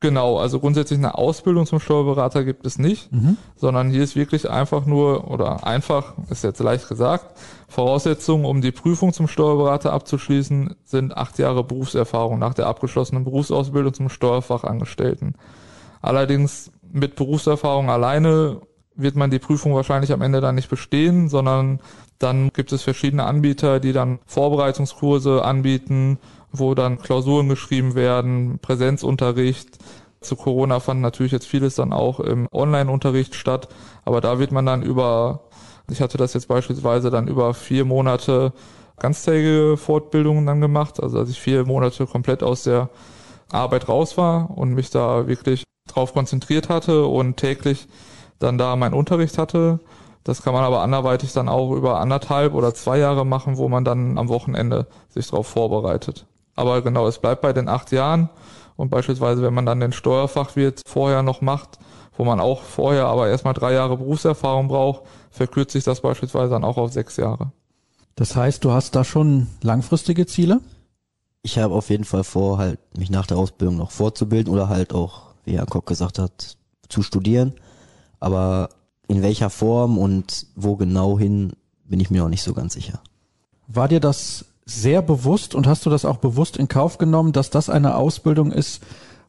Genau, 0.02 0.38
also 0.38 0.60
grundsätzlich 0.60 1.00
eine 1.00 1.18
Ausbildung 1.18 1.66
zum 1.66 1.80
Steuerberater 1.80 2.44
gibt 2.44 2.66
es 2.66 2.78
nicht, 2.78 3.12
mhm. 3.14 3.38
sondern 3.56 3.90
hier 3.90 4.04
ist 4.04 4.18
wirklich 4.18 4.50
einfach 4.50 4.86
nur, 4.86 5.32
oder 5.32 5.66
einfach, 5.66 6.16
ist 6.30 6.44
jetzt 6.44 6.60
leicht 6.60 6.90
gesagt, 6.90 7.40
Voraussetzungen, 7.70 8.44
um 8.44 8.60
die 8.60 8.74
Prüfung 8.74 9.14
zum 9.14 9.30
Steuerberater 9.30 9.94
abzuschließen, 9.94 10.76
sind 10.84 11.16
acht 11.16 11.40
Jahre 11.40 11.64
Berufserfahrung 11.64 12.40
nach 12.40 12.54
der 12.54 12.68
abgeschlossenen 12.68 13.24
Berufsausbildung 13.24 13.94
zum 13.94 14.10
Steuerfachangestellten. 14.10 15.36
Allerdings 16.02 16.72
mit 16.92 17.16
Berufserfahrung 17.16 17.90
alleine 17.90 18.62
wird 18.96 19.16
man 19.16 19.30
die 19.30 19.40
Prüfung 19.40 19.74
wahrscheinlich 19.76 20.12
am 20.14 20.22
Ende 20.22 20.42
dann 20.42 20.56
nicht 20.56 20.70
bestehen, 20.70 21.30
sondern 21.30 21.80
dann 22.20 22.50
gibt 22.54 22.72
es 22.72 22.84
verschiedene 22.84 23.26
Anbieter, 23.26 23.80
die 23.80 23.94
dann 23.94 24.20
Vorbereitungskurse 24.26 25.44
anbieten, 25.44 26.18
wo 26.52 26.74
dann 26.76 27.00
Klausuren 27.00 27.50
geschrieben 27.50 27.96
werden, 27.96 28.60
Präsenzunterricht. 28.60 29.78
Zu 30.22 30.36
Corona 30.36 30.80
fand 30.80 31.02
natürlich 31.02 31.34
jetzt 31.34 31.48
vieles 31.48 31.76
dann 31.76 31.94
auch 31.94 32.20
im 32.20 32.48
Online-Unterricht 32.52 33.36
statt, 33.36 33.68
aber 34.06 34.22
da 34.22 34.40
wird 34.40 34.52
man 34.52 34.66
dann 34.66 34.82
über, 34.82 35.42
ich 35.90 36.02
hatte 36.02 36.18
das 36.18 36.34
jetzt 36.34 36.48
beispielsweise 36.48 37.10
dann 37.10 37.28
über 37.28 37.54
vier 37.54 37.86
Monate 37.86 38.54
ganztägige 38.98 39.76
Fortbildungen 39.78 40.46
dann 40.46 40.62
gemacht, 40.62 41.02
also 41.02 41.20
dass 41.20 41.30
ich 41.30 41.40
vier 41.40 41.66
Monate 41.66 42.08
komplett 42.08 42.44
aus 42.44 42.64
der 42.64 42.90
Arbeit 43.52 43.90
raus 43.90 44.18
war 44.18 44.58
und 44.58 44.74
mich 44.74 44.90
da 44.90 45.28
wirklich 45.28 45.64
drauf 45.88 46.14
konzentriert 46.14 46.70
hatte 46.70 47.06
und 47.06 47.38
täglich 47.38 47.88
dann 48.46 48.58
da 48.58 48.76
meinen 48.76 48.94
Unterricht 48.94 49.38
hatte. 49.38 49.80
Das 50.24 50.42
kann 50.42 50.54
man 50.54 50.64
aber 50.64 50.82
anderweitig 50.82 51.34
dann 51.34 51.50
auch 51.50 51.72
über 51.72 52.00
anderthalb 52.00 52.54
oder 52.54 52.74
zwei 52.74 52.98
Jahre 52.98 53.26
machen, 53.26 53.58
wo 53.58 53.70
man 53.70 53.86
dann 53.86 54.18
am 54.18 54.30
Wochenende 54.30 54.88
sich 55.10 55.28
darauf 55.28 55.48
vorbereitet. 55.48 56.26
Aber 56.56 56.82
genau, 56.82 57.08
es 57.08 57.20
bleibt 57.20 57.42
bei 57.42 57.54
den 57.54 57.68
acht 57.68 57.92
Jahren. 57.92 58.30
Und 58.76 58.90
beispielsweise, 58.90 59.42
wenn 59.42 59.54
man 59.54 59.66
dann 59.66 59.80
den 59.80 59.94
Steuerfachwirt 59.94 60.82
vorher 60.86 61.22
noch 61.22 61.42
macht, 61.42 61.80
wo 62.18 62.24
man 62.24 62.40
auch 62.40 62.62
vorher 62.62 63.06
aber 63.08 63.30
erstmal 63.30 63.54
drei 63.54 63.74
Jahre 63.74 63.98
Berufserfahrung 63.98 64.68
braucht, 64.68 65.04
verkürzt 65.32 65.74
sich 65.74 65.84
das 65.84 66.02
beispielsweise 66.02 66.52
dann 66.52 66.64
auch 66.64 66.78
auf 66.78 66.92
sechs 66.92 67.18
Jahre. 67.18 67.52
Das 68.16 68.36
heißt, 68.36 68.64
du 68.64 68.72
hast 68.72 68.96
da 68.96 69.04
schon 69.04 69.48
langfristige 69.62 70.26
Ziele? 70.26 70.62
Ich 71.42 71.60
habe 71.60 71.76
auf 71.76 71.90
jeden 71.90 72.06
Fall 72.06 72.24
vor, 72.24 72.58
halt 72.58 72.80
mich 72.98 73.10
nach 73.10 73.28
der 73.28 73.38
Ausbildung 73.38 73.78
noch 73.78 73.92
fortzubilden 73.92 74.52
oder 74.52 74.70
halt 74.70 74.94
auch, 74.94 75.34
wie 75.44 75.58
Herr 75.58 75.66
Koch 75.66 75.86
gesagt 75.86 76.18
hat, 76.18 76.58
zu 76.90 77.04
studieren. 77.04 77.54
Aber 78.20 78.70
in 79.08 79.22
welcher 79.22 79.50
Form 79.50 79.98
und 79.98 80.48
wo 80.56 80.76
genau 80.76 81.20
hin, 81.20 81.54
bin 81.86 82.00
ich 82.00 82.10
mir 82.10 82.24
noch 82.24 82.30
nicht 82.30 82.44
so 82.44 82.54
ganz 82.54 82.74
sicher. 82.74 83.00
War 83.68 83.88
dir 83.88 84.00
das 84.00 84.46
sehr 84.66 85.02
bewusst 85.02 85.54
und 85.54 85.68
hast 85.68 85.86
du 85.86 85.90
das 85.90 86.06
auch 86.06 86.18
bewusst 86.18 86.58
in 86.58 86.68
Kauf 86.68 86.98
genommen, 86.98 87.32
dass 87.32 87.52
das 87.52 87.70
eine 87.70 87.96
Ausbildung 87.96 88.52
ist, 88.52 88.82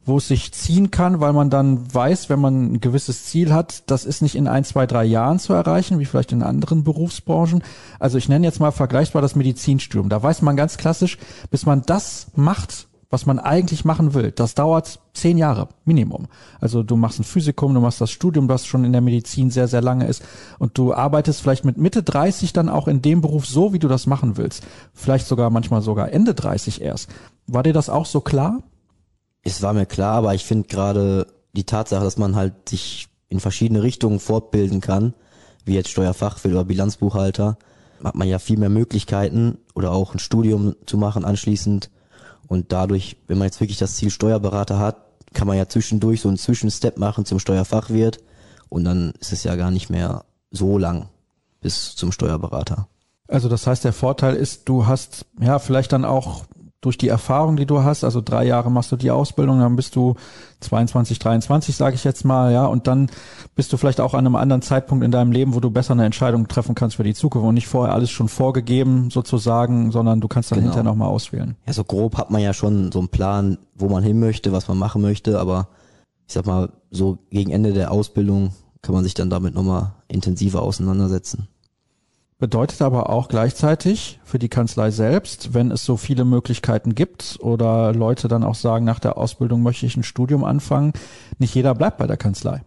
wo 0.06 0.18
es 0.18 0.28
sich 0.28 0.52
ziehen 0.52 0.92
kann, 0.92 1.20
weil 1.20 1.32
man 1.32 1.50
dann 1.50 1.92
weiß, 1.92 2.30
wenn 2.30 2.40
man 2.40 2.74
ein 2.74 2.80
gewisses 2.80 3.24
Ziel 3.24 3.52
hat, 3.52 3.90
das 3.90 4.04
ist 4.04 4.22
nicht 4.22 4.36
in 4.36 4.46
ein, 4.46 4.64
zwei, 4.64 4.86
drei 4.86 5.04
Jahren 5.04 5.40
zu 5.40 5.52
erreichen, 5.52 5.98
wie 5.98 6.04
vielleicht 6.04 6.32
in 6.32 6.44
anderen 6.44 6.84
Berufsbranchen. 6.84 7.62
Also 7.98 8.16
ich 8.16 8.28
nenne 8.28 8.46
jetzt 8.46 8.60
mal 8.60 8.70
vergleichbar 8.70 9.20
das 9.20 9.34
Medizinstudium. 9.34 10.08
Da 10.08 10.22
weiß 10.22 10.42
man 10.42 10.56
ganz 10.56 10.76
klassisch, 10.78 11.18
bis 11.50 11.66
man 11.66 11.82
das 11.82 12.28
macht, 12.36 12.86
was 13.08 13.26
man 13.26 13.38
eigentlich 13.38 13.84
machen 13.84 14.14
will, 14.14 14.32
das 14.32 14.54
dauert 14.54 15.00
zehn 15.14 15.38
Jahre 15.38 15.68
Minimum. 15.84 16.26
Also 16.60 16.82
du 16.82 16.96
machst 16.96 17.20
ein 17.20 17.24
Physikum, 17.24 17.72
du 17.72 17.80
machst 17.80 18.00
das 18.00 18.10
Studium, 18.10 18.48
das 18.48 18.66
schon 18.66 18.84
in 18.84 18.92
der 18.92 19.00
Medizin 19.00 19.50
sehr, 19.50 19.68
sehr 19.68 19.82
lange 19.82 20.06
ist 20.06 20.22
und 20.58 20.76
du 20.76 20.92
arbeitest 20.92 21.40
vielleicht 21.40 21.64
mit 21.64 21.76
Mitte 21.76 22.02
30 22.02 22.52
dann 22.52 22.68
auch 22.68 22.88
in 22.88 23.02
dem 23.02 23.20
Beruf 23.20 23.46
so, 23.46 23.72
wie 23.72 23.78
du 23.78 23.88
das 23.88 24.06
machen 24.06 24.36
willst. 24.36 24.64
Vielleicht 24.92 25.26
sogar 25.26 25.50
manchmal 25.50 25.82
sogar 25.82 26.12
Ende 26.12 26.34
30 26.34 26.80
erst. 26.80 27.10
War 27.46 27.62
dir 27.62 27.72
das 27.72 27.88
auch 27.88 28.06
so 28.06 28.20
klar? 28.20 28.62
Es 29.42 29.62
war 29.62 29.72
mir 29.72 29.86
klar, 29.86 30.14
aber 30.14 30.34
ich 30.34 30.44
finde 30.44 30.66
gerade 30.66 31.28
die 31.52 31.64
Tatsache, 31.64 32.02
dass 32.02 32.18
man 32.18 32.34
halt 32.34 32.68
sich 32.68 33.08
in 33.28 33.38
verschiedene 33.40 33.82
Richtungen 33.82 34.18
fortbilden 34.18 34.80
kann, 34.80 35.14
wie 35.64 35.74
jetzt 35.74 35.90
Steuerfachwirt 35.90 36.54
oder 36.54 36.64
Bilanzbuchhalter, 36.64 37.56
hat 38.02 38.14
man 38.14 38.28
ja 38.28 38.38
viel 38.38 38.58
mehr 38.58 38.68
Möglichkeiten 38.68 39.58
oder 39.74 39.92
auch 39.92 40.12
ein 40.12 40.18
Studium 40.18 40.74
zu 40.86 40.98
machen 40.98 41.24
anschließend 41.24 41.90
und 42.46 42.72
dadurch, 42.72 43.16
wenn 43.26 43.38
man 43.38 43.46
jetzt 43.46 43.60
wirklich 43.60 43.78
das 43.78 43.96
Ziel 43.96 44.10
Steuerberater 44.10 44.78
hat, 44.78 44.96
kann 45.34 45.46
man 45.46 45.56
ja 45.56 45.68
zwischendurch 45.68 46.20
so 46.20 46.28
einen 46.28 46.38
Zwischenstep 46.38 46.98
machen 46.98 47.24
zum 47.24 47.38
Steuerfachwirt 47.38 48.20
und 48.68 48.84
dann 48.84 49.12
ist 49.20 49.32
es 49.32 49.44
ja 49.44 49.56
gar 49.56 49.70
nicht 49.70 49.90
mehr 49.90 50.24
so 50.50 50.78
lang 50.78 51.08
bis 51.60 51.94
zum 51.96 52.12
Steuerberater. 52.12 52.88
Also 53.28 53.48
das 53.48 53.66
heißt, 53.66 53.84
der 53.84 53.92
Vorteil 53.92 54.36
ist, 54.36 54.68
du 54.68 54.86
hast 54.86 55.26
ja 55.40 55.58
vielleicht 55.58 55.92
dann 55.92 56.04
auch 56.04 56.44
durch 56.80 56.98
die 56.98 57.08
Erfahrung, 57.08 57.56
die 57.56 57.66
du 57.66 57.82
hast, 57.82 58.04
also 58.04 58.20
drei 58.20 58.44
Jahre 58.44 58.70
machst 58.70 58.92
du 58.92 58.96
die 58.96 59.10
Ausbildung, 59.10 59.58
dann 59.60 59.76
bist 59.76 59.96
du 59.96 60.14
22, 60.60 61.18
23, 61.18 61.74
sage 61.74 61.94
ich 61.94 62.04
jetzt 62.04 62.24
mal, 62.24 62.52
ja, 62.52 62.66
und 62.66 62.86
dann 62.86 63.10
bist 63.54 63.72
du 63.72 63.76
vielleicht 63.76 64.00
auch 64.00 64.14
an 64.14 64.26
einem 64.26 64.36
anderen 64.36 64.62
Zeitpunkt 64.62 65.04
in 65.04 65.10
deinem 65.10 65.32
Leben, 65.32 65.54
wo 65.54 65.60
du 65.60 65.70
besser 65.70 65.92
eine 65.92 66.04
Entscheidung 66.04 66.48
treffen 66.48 66.74
kannst 66.74 66.96
für 66.96 67.02
die 67.02 67.14
Zukunft 67.14 67.46
und 67.46 67.54
nicht 67.54 67.66
vorher 67.66 67.94
alles 67.94 68.10
schon 68.10 68.28
vorgegeben 68.28 69.10
sozusagen, 69.10 69.90
sondern 69.90 70.20
du 70.20 70.28
kannst 70.28 70.52
dann 70.52 70.58
genau. 70.58 70.72
hinterher 70.72 70.90
nochmal 70.90 71.08
auswählen. 71.08 71.56
Ja, 71.66 71.72
so 71.72 71.84
grob 71.84 72.16
hat 72.18 72.30
man 72.30 72.42
ja 72.42 72.52
schon 72.52 72.92
so 72.92 72.98
einen 72.98 73.08
Plan, 73.08 73.58
wo 73.74 73.88
man 73.88 74.02
hin 74.02 74.20
möchte, 74.20 74.52
was 74.52 74.68
man 74.68 74.78
machen 74.78 75.02
möchte, 75.02 75.40
aber 75.40 75.68
ich 76.26 76.34
sag 76.34 76.46
mal, 76.46 76.70
so 76.90 77.18
gegen 77.30 77.50
Ende 77.50 77.72
der 77.72 77.90
Ausbildung 77.90 78.52
kann 78.82 78.94
man 78.94 79.04
sich 79.04 79.14
dann 79.14 79.30
damit 79.30 79.54
nochmal 79.54 79.94
intensiver 80.08 80.62
auseinandersetzen. 80.62 81.48
Bedeutet 82.38 82.82
aber 82.82 83.08
auch 83.08 83.28
gleichzeitig 83.28 84.20
für 84.22 84.38
die 84.38 84.50
Kanzlei 84.50 84.90
selbst, 84.90 85.54
wenn 85.54 85.70
es 85.70 85.86
so 85.86 85.96
viele 85.96 86.26
Möglichkeiten 86.26 86.94
gibt 86.94 87.38
oder 87.40 87.94
Leute 87.94 88.28
dann 88.28 88.44
auch 88.44 88.54
sagen, 88.54 88.84
nach 88.84 88.98
der 88.98 89.16
Ausbildung 89.16 89.62
möchte 89.62 89.86
ich 89.86 89.96
ein 89.96 90.02
Studium 90.02 90.44
anfangen, 90.44 90.92
nicht 91.38 91.54
jeder 91.54 91.74
bleibt 91.74 91.96
bei 91.96 92.06
der 92.06 92.18
Kanzlei. 92.18 92.62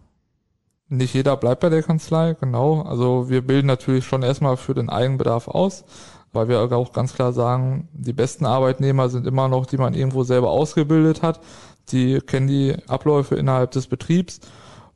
Nicht 0.88 1.14
jeder 1.14 1.36
bleibt 1.36 1.60
bei 1.60 1.68
der 1.68 1.84
Kanzlei, 1.84 2.34
genau. 2.34 2.82
Also 2.82 3.30
wir 3.30 3.46
bilden 3.46 3.68
natürlich 3.68 4.04
schon 4.04 4.24
erstmal 4.24 4.56
für 4.56 4.74
den 4.74 4.90
Eigenbedarf 4.90 5.46
aus, 5.46 5.84
weil 6.32 6.48
wir 6.48 6.60
auch 6.60 6.92
ganz 6.92 7.14
klar 7.14 7.32
sagen, 7.32 7.88
die 7.92 8.12
besten 8.12 8.46
Arbeitnehmer 8.46 9.08
sind 9.08 9.24
immer 9.24 9.46
noch, 9.46 9.66
die 9.66 9.76
man 9.76 9.94
irgendwo 9.94 10.24
selber 10.24 10.50
ausgebildet 10.50 11.22
hat. 11.22 11.38
Die 11.92 12.20
kennen 12.20 12.48
die 12.48 12.74
Abläufe 12.88 13.36
innerhalb 13.36 13.70
des 13.70 13.86
Betriebs 13.86 14.40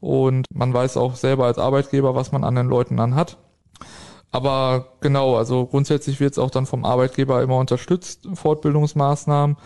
und 0.00 0.46
man 0.52 0.74
weiß 0.74 0.96
auch 0.96 1.14
selber 1.14 1.44
als 1.44 1.58
Arbeitgeber, 1.58 2.16
was 2.16 2.32
man 2.32 2.42
an 2.42 2.56
den 2.56 2.66
Leuten 2.66 2.96
dann 2.96 3.14
hat. 3.14 3.38
Aber 4.35 4.87
genau, 5.01 5.37
also 5.37 5.64
grundsätzlich 5.64 6.18
wird 6.18 6.33
es 6.33 6.40
auch 6.40 6.51
dann 6.51 6.66
vom 6.66 6.85
Arbeitgeber 6.85 7.40
immer 7.40 7.57
unterstützt, 7.57 8.29
Fortbildungsmaßnahmen, 8.35 9.57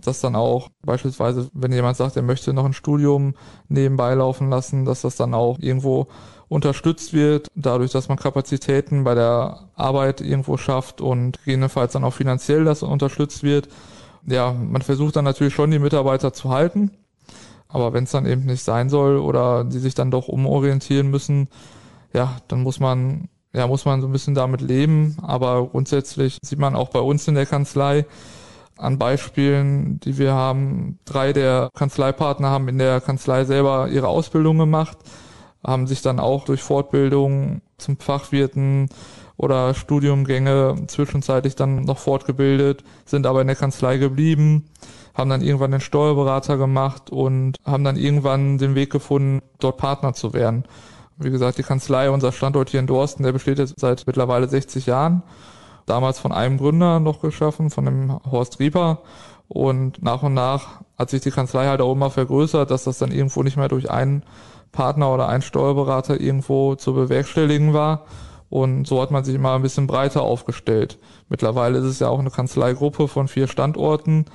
dass 0.00 0.20
dann 0.20 0.36
auch 0.36 0.68
beispielsweise, 0.86 1.50
wenn 1.52 1.72
jemand 1.72 1.96
sagt, 1.96 2.14
er 2.14 2.22
möchte 2.22 2.52
noch 2.52 2.64
ein 2.64 2.72
Studium 2.72 3.34
nebenbei 3.68 4.14
laufen 4.14 4.48
lassen, 4.48 4.84
dass 4.84 5.00
das 5.00 5.16
dann 5.16 5.34
auch 5.34 5.58
irgendwo 5.58 6.06
unterstützt 6.46 7.12
wird, 7.12 7.48
dadurch, 7.56 7.90
dass 7.90 8.08
man 8.08 8.16
Kapazitäten 8.16 9.02
bei 9.02 9.16
der 9.16 9.68
Arbeit 9.74 10.20
irgendwo 10.20 10.56
schafft 10.56 11.00
und 11.00 11.38
gegebenenfalls 11.38 11.94
dann 11.94 12.04
auch 12.04 12.14
finanziell 12.14 12.62
das 12.62 12.84
unterstützt 12.84 13.42
wird. 13.42 13.66
Ja, 14.24 14.52
man 14.52 14.82
versucht 14.82 15.16
dann 15.16 15.24
natürlich 15.24 15.54
schon 15.54 15.72
die 15.72 15.80
Mitarbeiter 15.80 16.32
zu 16.32 16.48
halten, 16.48 16.92
aber 17.66 17.92
wenn 17.92 18.04
es 18.04 18.12
dann 18.12 18.26
eben 18.26 18.44
nicht 18.44 18.62
sein 18.62 18.88
soll 18.88 19.18
oder 19.18 19.64
die 19.64 19.80
sich 19.80 19.96
dann 19.96 20.12
doch 20.12 20.28
umorientieren 20.28 21.08
müssen, 21.08 21.48
ja, 22.12 22.36
dann 22.46 22.62
muss 22.62 22.78
man 22.78 23.28
ja, 23.52 23.66
muss 23.66 23.84
man 23.84 24.00
so 24.00 24.08
ein 24.08 24.12
bisschen 24.12 24.34
damit 24.34 24.60
leben. 24.60 25.16
Aber 25.22 25.66
grundsätzlich 25.66 26.38
sieht 26.42 26.58
man 26.58 26.74
auch 26.74 26.90
bei 26.90 27.00
uns 27.00 27.28
in 27.28 27.34
der 27.34 27.46
Kanzlei 27.46 28.06
an 28.76 28.98
Beispielen, 28.98 30.00
die 30.00 30.18
wir 30.18 30.32
haben. 30.32 30.98
Drei 31.04 31.32
der 31.32 31.70
Kanzleipartner 31.74 32.50
haben 32.50 32.68
in 32.68 32.78
der 32.78 33.00
Kanzlei 33.00 33.44
selber 33.44 33.88
ihre 33.88 34.08
Ausbildung 34.08 34.58
gemacht, 34.58 34.98
haben 35.64 35.86
sich 35.86 36.02
dann 36.02 36.18
auch 36.18 36.44
durch 36.44 36.62
Fortbildung 36.62 37.62
zum 37.78 37.98
Fachwirten 37.98 38.88
oder 39.36 39.74
Studiumgänge 39.74 40.86
zwischenzeitlich 40.86 41.56
dann 41.56 41.82
noch 41.84 41.98
fortgebildet, 41.98 42.84
sind 43.04 43.26
aber 43.26 43.40
in 43.40 43.46
der 43.46 43.56
Kanzlei 43.56 43.98
geblieben, 43.98 44.66
haben 45.14 45.30
dann 45.30 45.42
irgendwann 45.42 45.72
den 45.72 45.80
Steuerberater 45.80 46.56
gemacht 46.56 47.10
und 47.10 47.56
haben 47.64 47.84
dann 47.84 47.96
irgendwann 47.96 48.58
den 48.58 48.74
Weg 48.74 48.90
gefunden, 48.90 49.42
dort 49.58 49.78
Partner 49.78 50.14
zu 50.14 50.32
werden. 50.32 50.64
Wie 51.18 51.30
gesagt, 51.30 51.58
die 51.58 51.62
Kanzlei, 51.62 52.10
unser 52.10 52.32
Standort 52.32 52.70
hier 52.70 52.80
in 52.80 52.86
Dorsten, 52.86 53.22
der 53.22 53.32
besteht 53.32 53.58
jetzt 53.58 53.78
seit 53.78 54.06
mittlerweile 54.06 54.48
60 54.48 54.86
Jahren. 54.86 55.22
Damals 55.86 56.18
von 56.18 56.32
einem 56.32 56.58
Gründer 56.58 57.00
noch 57.00 57.20
geschaffen, 57.20 57.70
von 57.70 57.84
dem 57.84 58.18
Horst 58.30 58.60
Rieper. 58.60 59.00
Und 59.48 60.02
nach 60.02 60.22
und 60.22 60.34
nach 60.34 60.80
hat 60.98 61.10
sich 61.10 61.20
die 61.20 61.30
Kanzlei 61.30 61.66
halt 61.66 61.80
auch 61.80 61.92
immer 61.92 62.10
vergrößert, 62.10 62.70
dass 62.70 62.84
das 62.84 62.98
dann 62.98 63.12
irgendwo 63.12 63.42
nicht 63.42 63.56
mehr 63.56 63.68
durch 63.68 63.90
einen 63.90 64.22
Partner 64.70 65.12
oder 65.12 65.28
einen 65.28 65.42
Steuerberater 65.42 66.20
irgendwo 66.20 66.74
zu 66.74 66.94
bewerkstelligen 66.94 67.74
war. 67.74 68.06
Und 68.48 68.86
so 68.86 69.00
hat 69.00 69.10
man 69.10 69.24
sich 69.24 69.34
immer 69.34 69.54
ein 69.54 69.62
bisschen 69.62 69.86
breiter 69.86 70.22
aufgestellt. 70.22 70.98
Mittlerweile 71.28 71.78
ist 71.78 71.84
es 71.84 72.00
ja 72.00 72.08
auch 72.08 72.18
eine 72.18 72.30
Kanzleigruppe 72.30 73.08
von 73.08 73.28
vier 73.28 73.48
Standorten, 73.48 74.26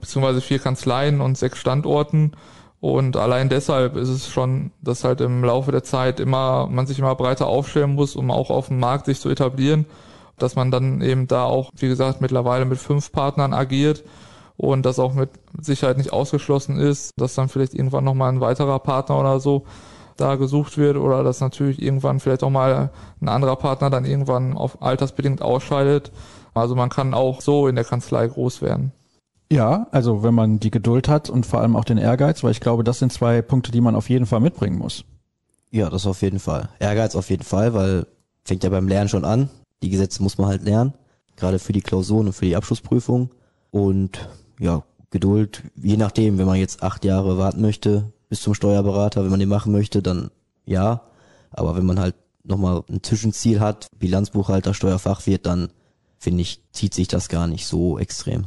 beziehungsweise 0.00 0.40
vier 0.40 0.58
Kanzleien 0.58 1.20
und 1.20 1.38
sechs 1.38 1.58
Standorten. 1.58 2.32
Und 2.82 3.16
allein 3.16 3.48
deshalb 3.48 3.94
ist 3.94 4.08
es 4.08 4.28
schon, 4.28 4.72
dass 4.82 5.04
halt 5.04 5.20
im 5.20 5.44
Laufe 5.44 5.70
der 5.70 5.84
Zeit 5.84 6.18
immer, 6.18 6.66
man 6.66 6.84
sich 6.84 6.98
immer 6.98 7.14
breiter 7.14 7.46
aufstellen 7.46 7.94
muss, 7.94 8.16
um 8.16 8.32
auch 8.32 8.50
auf 8.50 8.66
dem 8.66 8.80
Markt 8.80 9.06
sich 9.06 9.20
zu 9.20 9.30
etablieren, 9.30 9.86
dass 10.36 10.56
man 10.56 10.72
dann 10.72 11.00
eben 11.00 11.28
da 11.28 11.44
auch, 11.44 11.70
wie 11.76 11.86
gesagt, 11.86 12.20
mittlerweile 12.20 12.64
mit 12.64 12.78
fünf 12.78 13.12
Partnern 13.12 13.54
agiert 13.54 14.02
und 14.56 14.84
das 14.84 14.98
auch 14.98 15.14
mit 15.14 15.30
Sicherheit 15.60 15.96
nicht 15.96 16.12
ausgeschlossen 16.12 16.76
ist, 16.76 17.12
dass 17.16 17.36
dann 17.36 17.48
vielleicht 17.48 17.74
irgendwann 17.74 18.02
nochmal 18.02 18.32
ein 18.32 18.40
weiterer 18.40 18.80
Partner 18.80 19.20
oder 19.20 19.38
so 19.38 19.62
da 20.16 20.34
gesucht 20.34 20.76
wird 20.76 20.96
oder 20.96 21.22
dass 21.22 21.40
natürlich 21.40 21.80
irgendwann 21.80 22.18
vielleicht 22.18 22.42
auch 22.42 22.50
mal 22.50 22.90
ein 23.20 23.28
anderer 23.28 23.54
Partner 23.54 23.90
dann 23.90 24.04
irgendwann 24.04 24.56
auf 24.56 24.82
altersbedingt 24.82 25.40
ausscheidet. 25.40 26.10
Also 26.52 26.74
man 26.74 26.88
kann 26.88 27.14
auch 27.14 27.42
so 27.42 27.68
in 27.68 27.76
der 27.76 27.84
Kanzlei 27.84 28.26
groß 28.26 28.60
werden. 28.60 28.90
Ja, 29.52 29.86
also 29.90 30.22
wenn 30.22 30.32
man 30.32 30.60
die 30.60 30.70
Geduld 30.70 31.08
hat 31.08 31.28
und 31.28 31.44
vor 31.44 31.60
allem 31.60 31.76
auch 31.76 31.84
den 31.84 31.98
Ehrgeiz, 31.98 32.42
weil 32.42 32.52
ich 32.52 32.60
glaube, 32.60 32.84
das 32.84 33.00
sind 33.00 33.12
zwei 33.12 33.42
Punkte, 33.42 33.70
die 33.70 33.82
man 33.82 33.94
auf 33.94 34.08
jeden 34.08 34.24
Fall 34.24 34.40
mitbringen 34.40 34.78
muss. 34.78 35.04
Ja, 35.70 35.90
das 35.90 36.06
auf 36.06 36.22
jeden 36.22 36.38
Fall. 36.38 36.70
Ehrgeiz 36.78 37.14
auf 37.14 37.28
jeden 37.28 37.42
Fall, 37.42 37.74
weil 37.74 38.06
fängt 38.44 38.64
ja 38.64 38.70
beim 38.70 38.88
Lernen 38.88 39.10
schon 39.10 39.26
an. 39.26 39.50
Die 39.82 39.90
Gesetze 39.90 40.22
muss 40.22 40.38
man 40.38 40.46
halt 40.46 40.62
lernen, 40.62 40.94
gerade 41.36 41.58
für 41.58 41.74
die 41.74 41.82
Klausuren 41.82 42.28
und 42.28 42.32
für 42.32 42.46
die 42.46 42.56
Abschlussprüfung. 42.56 43.28
Und 43.70 44.26
ja, 44.58 44.84
Geduld, 45.10 45.62
je 45.76 45.98
nachdem, 45.98 46.38
wenn 46.38 46.46
man 46.46 46.56
jetzt 46.56 46.82
acht 46.82 47.04
Jahre 47.04 47.36
warten 47.36 47.60
möchte 47.60 48.10
bis 48.30 48.40
zum 48.40 48.54
Steuerberater, 48.54 49.22
wenn 49.22 49.30
man 49.30 49.40
den 49.40 49.50
machen 49.50 49.70
möchte, 49.70 50.00
dann 50.00 50.30
ja. 50.64 51.02
Aber 51.50 51.76
wenn 51.76 51.84
man 51.84 52.00
halt 52.00 52.14
nochmal 52.42 52.84
ein 52.88 53.02
Zwischenziel 53.02 53.60
hat, 53.60 53.88
Bilanzbuchhalter, 53.98 54.72
Steuerfachwirt, 54.72 55.44
dann 55.44 55.68
finde 56.16 56.40
ich, 56.40 56.62
zieht 56.72 56.94
sich 56.94 57.08
das 57.08 57.28
gar 57.28 57.46
nicht 57.46 57.66
so 57.66 57.98
extrem. 57.98 58.46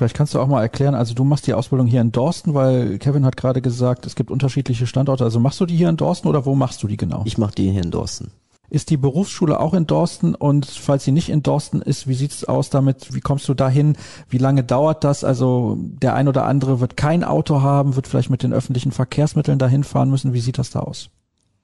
Vielleicht 0.00 0.16
kannst 0.16 0.32
du 0.32 0.40
auch 0.40 0.46
mal 0.46 0.62
erklären, 0.62 0.94
also 0.94 1.12
du 1.12 1.24
machst 1.24 1.46
die 1.46 1.52
Ausbildung 1.52 1.86
hier 1.86 2.00
in 2.00 2.10
Dorsten, 2.10 2.54
weil 2.54 2.96
Kevin 2.96 3.26
hat 3.26 3.36
gerade 3.36 3.60
gesagt, 3.60 4.06
es 4.06 4.14
gibt 4.14 4.30
unterschiedliche 4.30 4.86
Standorte. 4.86 5.24
Also 5.24 5.40
machst 5.40 5.60
du 5.60 5.66
die 5.66 5.76
hier 5.76 5.90
in 5.90 5.98
Dorsten 5.98 6.26
oder 6.26 6.46
wo 6.46 6.54
machst 6.54 6.82
du 6.82 6.88
die 6.88 6.96
genau? 6.96 7.20
Ich 7.26 7.36
mache 7.36 7.54
die 7.54 7.70
hier 7.70 7.82
in 7.82 7.90
Dorsten. 7.90 8.30
Ist 8.70 8.88
die 8.88 8.96
Berufsschule 8.96 9.60
auch 9.60 9.74
in 9.74 9.86
Dorsten? 9.86 10.34
Und 10.34 10.64
falls 10.64 11.04
sie 11.04 11.12
nicht 11.12 11.28
in 11.28 11.42
Dorsten 11.42 11.82
ist, 11.82 12.08
wie 12.08 12.14
sieht's 12.14 12.44
aus 12.44 12.70
damit? 12.70 13.12
Wie 13.12 13.20
kommst 13.20 13.46
du 13.46 13.52
dahin? 13.52 13.94
Wie 14.30 14.38
lange 14.38 14.64
dauert 14.64 15.04
das? 15.04 15.22
Also 15.22 15.76
der 15.78 16.14
ein 16.14 16.28
oder 16.28 16.46
andere 16.46 16.80
wird 16.80 16.96
kein 16.96 17.22
Auto 17.22 17.60
haben, 17.60 17.94
wird 17.94 18.06
vielleicht 18.06 18.30
mit 18.30 18.42
den 18.42 18.54
öffentlichen 18.54 18.92
Verkehrsmitteln 18.92 19.58
dahin 19.58 19.84
fahren 19.84 20.08
müssen. 20.08 20.32
Wie 20.32 20.40
sieht 20.40 20.56
das 20.56 20.70
da 20.70 20.80
aus? 20.80 21.10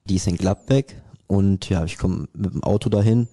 Die 0.05 0.17
ist 0.17 0.27
in 0.27 0.37
Gladbeck 0.37 1.01
und 1.25 1.67
ja, 1.69 1.85
ich 1.85 1.97
komme 1.97 2.27
mit 2.35 2.53
dem 2.53 2.61
Auto 2.61 2.89
dahin. 2.89 3.29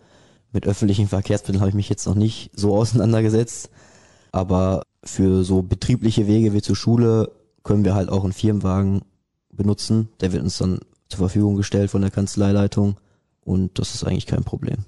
Mit 0.51 0.67
öffentlichen 0.67 1.09
Verkehrsmitteln 1.09 1.61
habe 1.61 1.69
ich 1.69 1.77
mich 1.77 1.91
jetzt 1.91 2.07
noch 2.07 2.15
nicht 2.15 2.53
so 2.55 2.75
auseinandergesetzt. 2.79 3.69
Aber 4.35 4.83
für 5.05 5.45
so 5.45 5.63
betriebliche 5.63 6.27
Wege 6.27 6.53
wie 6.55 6.61
zur 6.61 6.75
Schule 6.75 7.31
können 7.63 7.85
wir 7.85 7.95
halt 7.95 8.09
auch 8.09 8.25
einen 8.25 8.33
Firmenwagen 8.33 9.03
benutzen. 9.53 10.09
Der 10.21 10.33
wird 10.33 10.43
uns 10.43 10.59
dann 10.59 10.81
zur 11.09 11.19
Verfügung 11.19 11.55
gestellt 11.55 11.89
von 11.89 12.03
der 12.03 12.11
Kanzleileitung 12.11 12.97
und 13.45 13.79
das 13.79 13.95
ist 13.95 14.03
eigentlich 14.03 14.27
kein 14.27 14.43
Problem. 14.43 14.79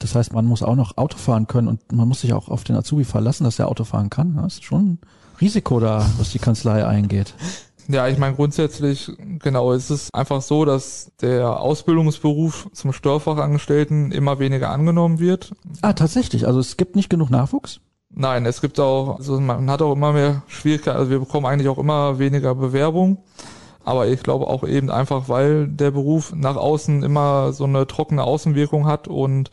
Das 0.00 0.14
heißt, 0.14 0.34
man 0.34 0.44
muss 0.44 0.62
auch 0.62 0.76
noch 0.76 0.98
Auto 0.98 1.16
fahren 1.16 1.46
können 1.46 1.68
und 1.68 1.92
man 1.92 2.06
muss 2.08 2.20
sich 2.20 2.34
auch 2.34 2.48
auf 2.50 2.62
den 2.62 2.76
Azubi 2.76 3.04
verlassen, 3.04 3.44
dass 3.44 3.58
er 3.58 3.68
Auto 3.68 3.84
fahren 3.84 4.10
kann. 4.10 4.36
Das 4.36 4.54
ist 4.54 4.64
schon 4.64 4.82
ein 4.84 4.98
Risiko 5.40 5.80
da, 5.80 6.04
was 6.18 6.32
die 6.32 6.38
Kanzlei 6.38 6.86
eingeht. 6.86 7.32
Ja, 7.88 8.06
ich 8.06 8.18
meine 8.18 8.36
grundsätzlich, 8.36 9.10
genau, 9.38 9.72
es 9.72 9.90
ist 9.90 10.14
einfach 10.14 10.42
so, 10.42 10.66
dass 10.66 11.10
der 11.22 11.58
Ausbildungsberuf 11.58 12.68
zum 12.74 12.92
Steuerfachangestellten 12.92 14.12
immer 14.12 14.38
weniger 14.38 14.68
angenommen 14.68 15.20
wird. 15.20 15.52
Ah, 15.80 15.94
tatsächlich. 15.94 16.46
Also 16.46 16.60
es 16.60 16.76
gibt 16.76 16.96
nicht 16.96 17.08
genug 17.08 17.30
Nachwuchs? 17.30 17.80
Nein, 18.12 18.44
es 18.44 18.60
gibt 18.60 18.80
auch, 18.80 19.18
also 19.18 19.40
man 19.40 19.70
hat 19.70 19.82
auch 19.82 19.92
immer 19.92 20.12
mehr 20.12 20.42
Schwierigkeiten, 20.48 20.98
also 20.98 21.10
wir 21.10 21.20
bekommen 21.20 21.46
eigentlich 21.46 21.68
auch 21.68 21.78
immer 21.78 22.18
weniger 22.18 22.54
Bewerbung. 22.54 23.18
Aber 23.84 24.08
ich 24.08 24.22
glaube 24.22 24.46
auch 24.46 24.64
eben 24.64 24.90
einfach, 24.90 25.28
weil 25.28 25.68
der 25.68 25.90
Beruf 25.90 26.34
nach 26.34 26.56
außen 26.56 27.02
immer 27.02 27.52
so 27.52 27.64
eine 27.64 27.86
trockene 27.86 28.24
Außenwirkung 28.24 28.86
hat 28.86 29.08
und 29.08 29.50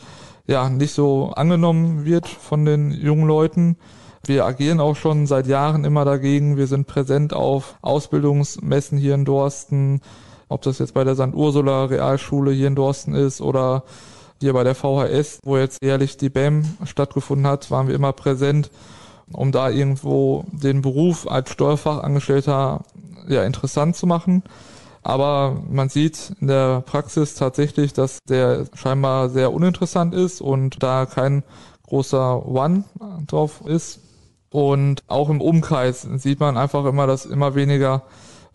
ja, 0.47 0.69
nicht 0.69 0.93
so 0.93 1.31
angenommen 1.35 2.03
wird 2.05 2.27
von 2.27 2.65
den 2.65 2.91
jungen 2.91 3.27
Leuten. 3.27 3.77
Wir 4.25 4.45
agieren 4.45 4.79
auch 4.79 4.95
schon 4.95 5.27
seit 5.27 5.47
Jahren 5.47 5.85
immer 5.85 6.03
dagegen. 6.03 6.57
Wir 6.57 6.67
sind 6.67 6.87
präsent 6.87 7.33
auf 7.33 7.77
Ausbildungsmessen 7.81 8.97
hier 8.97 9.15
in 9.15 9.23
Dorsten, 9.23 10.01
ob 10.49 10.61
das 10.63 10.79
jetzt 10.79 10.93
bei 10.93 11.03
der 11.03 11.15
St. 11.15 11.33
Ursula 11.33 11.85
Realschule 11.85 12.51
hier 12.51 12.67
in 12.67 12.75
Dorsten 12.75 13.13
ist 13.13 13.39
oder 13.39 13.83
hier 14.41 14.53
bei 14.53 14.63
der 14.63 14.75
VHS, 14.75 15.39
wo 15.43 15.57
jetzt 15.57 15.83
jährlich 15.83 16.17
die 16.17 16.29
BAM 16.29 16.63
stattgefunden 16.85 17.47
hat, 17.47 17.71
waren 17.71 17.87
wir 17.87 17.95
immer 17.95 18.13
präsent, 18.13 18.69
um 19.31 19.51
da 19.51 19.69
irgendwo 19.69 20.45
den 20.51 20.81
Beruf 20.81 21.27
als 21.29 21.51
Steuerfachangestellter 21.51 22.83
ja, 23.27 23.43
interessant 23.43 23.95
zu 23.95 24.07
machen. 24.07 24.43
Aber 25.03 25.61
man 25.69 25.89
sieht 25.89 26.33
in 26.41 26.47
der 26.47 26.81
Praxis 26.81 27.35
tatsächlich, 27.35 27.93
dass 27.93 28.19
der 28.27 28.65
scheinbar 28.73 29.29
sehr 29.29 29.53
uninteressant 29.53 30.13
ist 30.13 30.41
und 30.41 30.83
da 30.83 31.05
kein 31.05 31.43
großer 31.87 32.45
One 32.45 32.83
drauf 33.25 33.61
ist. 33.65 34.01
Und 34.49 35.03
auch 35.07 35.29
im 35.29 35.41
Umkreis 35.41 36.01
sieht 36.01 36.39
man 36.39 36.57
einfach 36.57 36.85
immer, 36.85 37.07
dass 37.07 37.25
immer 37.25 37.55
weniger 37.55 38.03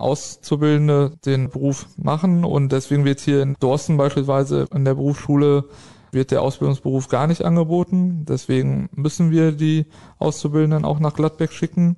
Auszubildende 0.02 1.12
den 1.24 1.50
Beruf 1.50 1.86
machen. 1.96 2.44
Und 2.44 2.72
deswegen 2.72 3.04
wird 3.04 3.20
hier 3.20 3.42
in 3.42 3.56
Dorsten 3.60 3.96
beispielsweise 3.96 4.66
in 4.74 4.84
der 4.84 4.94
Berufsschule 4.94 5.64
wird 6.12 6.30
der 6.30 6.42
Ausbildungsberuf 6.42 7.08
gar 7.08 7.26
nicht 7.26 7.44
angeboten. 7.44 8.26
Deswegen 8.28 8.90
müssen 8.94 9.30
wir 9.30 9.52
die 9.52 9.86
Auszubildenden 10.18 10.84
auch 10.84 11.00
nach 11.00 11.14
Gladbeck 11.14 11.52
schicken. 11.52 11.96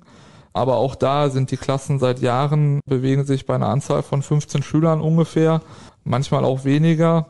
Aber 0.53 0.77
auch 0.77 0.95
da 0.95 1.29
sind 1.29 1.51
die 1.51 1.57
Klassen 1.57 1.99
seit 1.99 2.21
Jahren, 2.21 2.79
bewegen 2.85 3.25
sich 3.25 3.45
bei 3.45 3.55
einer 3.55 3.67
Anzahl 3.67 4.03
von 4.03 4.21
15 4.21 4.63
Schülern 4.63 5.01
ungefähr, 5.01 5.61
manchmal 6.05 6.45
auch 6.45 6.63
weniger. 6.63 7.27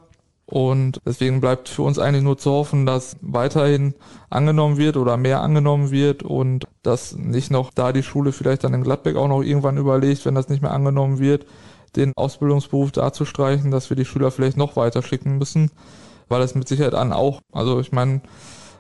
Und 0.48 1.02
deswegen 1.06 1.42
bleibt 1.42 1.70
für 1.70 1.82
uns 1.82 1.98
eigentlich 1.98 2.24
nur 2.24 2.38
zu 2.38 2.52
hoffen, 2.52 2.86
dass 2.86 3.18
weiterhin 3.22 3.96
angenommen 4.30 4.78
wird 4.78 4.96
oder 4.96 5.18
mehr 5.18 5.42
angenommen 5.42 5.90
wird 5.90 6.22
und 6.22 6.68
dass 6.84 7.16
nicht 7.16 7.50
noch 7.50 7.72
da 7.74 7.92
die 7.92 8.04
Schule 8.04 8.32
vielleicht 8.32 8.64
dann 8.64 8.76
in 8.76 8.84
Gladbeck 8.84 9.16
auch 9.16 9.28
noch 9.28 9.42
irgendwann 9.42 9.78
überlegt, 9.78 10.24
wenn 10.26 10.36
das 10.36 10.50
nicht 10.50 10.62
mehr 10.62 10.72
angenommen 10.72 11.18
wird, 11.18 11.48
den 11.96 12.14
Ausbildungsberuf 12.16 12.92
da 12.92 13.12
zu 13.12 13.26
streichen, 13.26 13.72
dass 13.72 13.90
wir 13.90 13.98
die 13.98 14.06
Schüler 14.06 14.30
vielleicht 14.30 14.58
noch 14.58 14.76
weiter 14.76 15.02
schicken 15.02 15.40
müssen, 15.40 15.72
weil 16.28 16.44
es 16.44 16.54
mit 16.54 16.68
Sicherheit 16.68 16.94
an 16.94 17.12
auch, 17.12 17.42
also 17.52 17.80
ich 17.80 17.92
meine, 17.92 18.22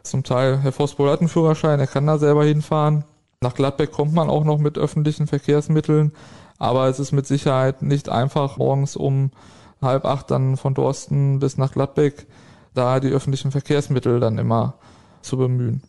zum 0.03 0.23
Teil 0.23 0.59
Herr 0.59 0.71
Vosbol 0.71 1.09
hat 1.09 1.21
einen 1.21 1.29
Führerschein, 1.29 1.79
er 1.79 1.87
kann 1.87 2.05
da 2.05 2.19
selber 2.19 2.45
hinfahren. 2.45 3.05
Nach 3.41 3.55
Gladbeck 3.55 3.91
kommt 3.91 4.13
man 4.13 4.29
auch 4.29 4.43
noch 4.43 4.59
mit 4.59 4.77
öffentlichen 4.77 5.25
Verkehrsmitteln, 5.25 6.11
aber 6.59 6.87
es 6.87 6.99
ist 6.99 7.11
mit 7.11 7.25
Sicherheit 7.25 7.81
nicht 7.81 8.07
einfach, 8.09 8.57
morgens 8.57 8.95
um 8.95 9.31
halb 9.81 10.05
acht 10.05 10.31
dann 10.31 10.57
von 10.57 10.73
Dorsten 10.73 11.39
bis 11.39 11.57
nach 11.57 11.71
Gladbeck 11.71 12.27
da 12.73 12.99
die 12.99 13.09
öffentlichen 13.09 13.51
Verkehrsmittel 13.51 14.19
dann 14.19 14.37
immer 14.37 14.75
zu 15.21 15.37
bemühen. 15.37 15.81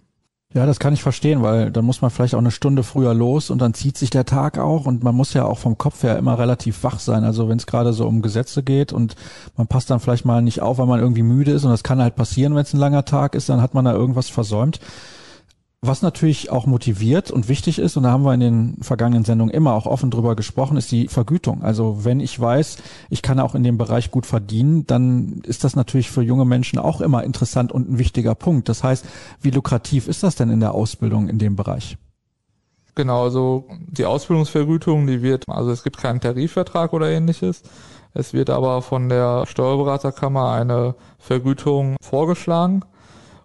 Ja, 0.55 0.65
das 0.65 0.79
kann 0.79 0.95
ich 0.95 1.03
verstehen, 1.03 1.43
weil 1.43 1.71
dann 1.71 1.85
muss 1.85 2.01
man 2.01 2.11
vielleicht 2.11 2.35
auch 2.35 2.39
eine 2.39 2.53
Stunde 2.53 2.83
früher 2.83 3.13
los 3.13 3.51
und 3.51 3.59
dann 3.59 3.75
zieht 3.75 3.99
sich 3.99 4.11
der 4.11 4.25
Tag 4.25 4.59
auch 4.59 4.87
und 4.87 5.03
man 5.03 5.15
muss 5.15 5.35
ja 5.35 5.45
auch 5.45 5.59
vom 5.59 5.77
Kopf 5.77 6.03
her 6.03 6.17
immer 6.17 6.39
relativ 6.39 6.83
wach 6.83 6.99
sein. 6.99 7.25
Also 7.25 7.49
wenn 7.49 7.59
es 7.59 7.67
gerade 7.67 7.93
so 7.93 8.07
um 8.07 8.23
Gesetze 8.23 8.63
geht 8.63 8.93
und 8.93 9.17
man 9.57 9.67
passt 9.67 9.91
dann 9.91 10.01
vielleicht 10.01 10.25
mal 10.25 10.41
nicht 10.41 10.63
auf, 10.63 10.79
weil 10.79 10.87
man 10.87 11.01
irgendwie 11.01 11.25
müde 11.25 11.51
ist 11.51 11.65
und 11.65 11.73
das 11.73 11.83
kann 11.83 12.01
halt 12.01 12.15
passieren, 12.15 12.55
wenn 12.55 12.63
es 12.63 12.73
ein 12.73 12.81
langer 12.81 13.05
Tag 13.05 13.35
ist, 13.35 13.49
dann 13.49 13.61
hat 13.61 13.75
man 13.75 13.85
da 13.85 13.93
irgendwas 13.93 14.31
versäumt. 14.31 14.81
Was 15.87 16.03
natürlich 16.03 16.51
auch 16.51 16.67
motiviert 16.67 17.31
und 17.31 17.49
wichtig 17.49 17.79
ist, 17.79 17.97
und 17.97 18.03
da 18.03 18.11
haben 18.11 18.25
wir 18.25 18.35
in 18.35 18.41
den 18.41 18.77
vergangenen 18.83 19.25
Sendungen 19.25 19.55
immer 19.55 19.75
auch 19.75 19.87
offen 19.87 20.11
drüber 20.11 20.35
gesprochen, 20.35 20.77
ist 20.77 20.91
die 20.91 21.07
Vergütung. 21.07 21.63
Also 21.63 22.05
wenn 22.05 22.19
ich 22.19 22.41
weiß, 22.41 22.79
ich 23.09 23.23
kann 23.23 23.39
auch 23.39 23.55
in 23.55 23.63
dem 23.63 23.79
Bereich 23.79 24.11
gut 24.11 24.27
verdienen, 24.27 24.85
dann 24.89 25.43
ist 25.45 25.63
das 25.63 25.77
natürlich 25.77 26.11
für 26.11 26.23
junge 26.23 26.45
Menschen 26.45 26.81
auch 26.81 27.01
immer 27.01 27.23
interessant 27.23 27.71
und 27.71 27.89
ein 27.89 27.99
wichtiger 27.99 28.35
Punkt. 28.35 28.69
Das 28.69 28.83
heißt, 28.83 29.05
wie 29.41 29.51
lukrativ 29.51 30.09
ist 30.09 30.25
das 30.25 30.35
denn 30.35 30.51
in 30.51 30.59
der 30.59 30.75
Ausbildung 30.75 31.29
in 31.29 31.39
dem 31.39 31.55
Bereich? 31.55 31.97
Genau, 32.97 33.23
also 33.23 33.67
die 33.87 34.07
Ausbildungsvergütung, 34.07 35.07
die 35.07 35.23
wird, 35.23 35.45
also 35.49 35.71
es 35.71 35.85
gibt 35.85 35.99
keinen 35.99 36.21
Tarifvertrag 36.21 36.95
oder 36.95 37.11
ähnliches. 37.11 37.63
Es 38.13 38.33
wird 38.33 38.51
aber 38.51 38.83
von 38.83 39.09
der 39.09 39.45
Steuerberaterkammer 39.47 40.51
eine 40.51 40.97
Vergütung 41.19 41.97
vorgeschlagen 42.01 42.83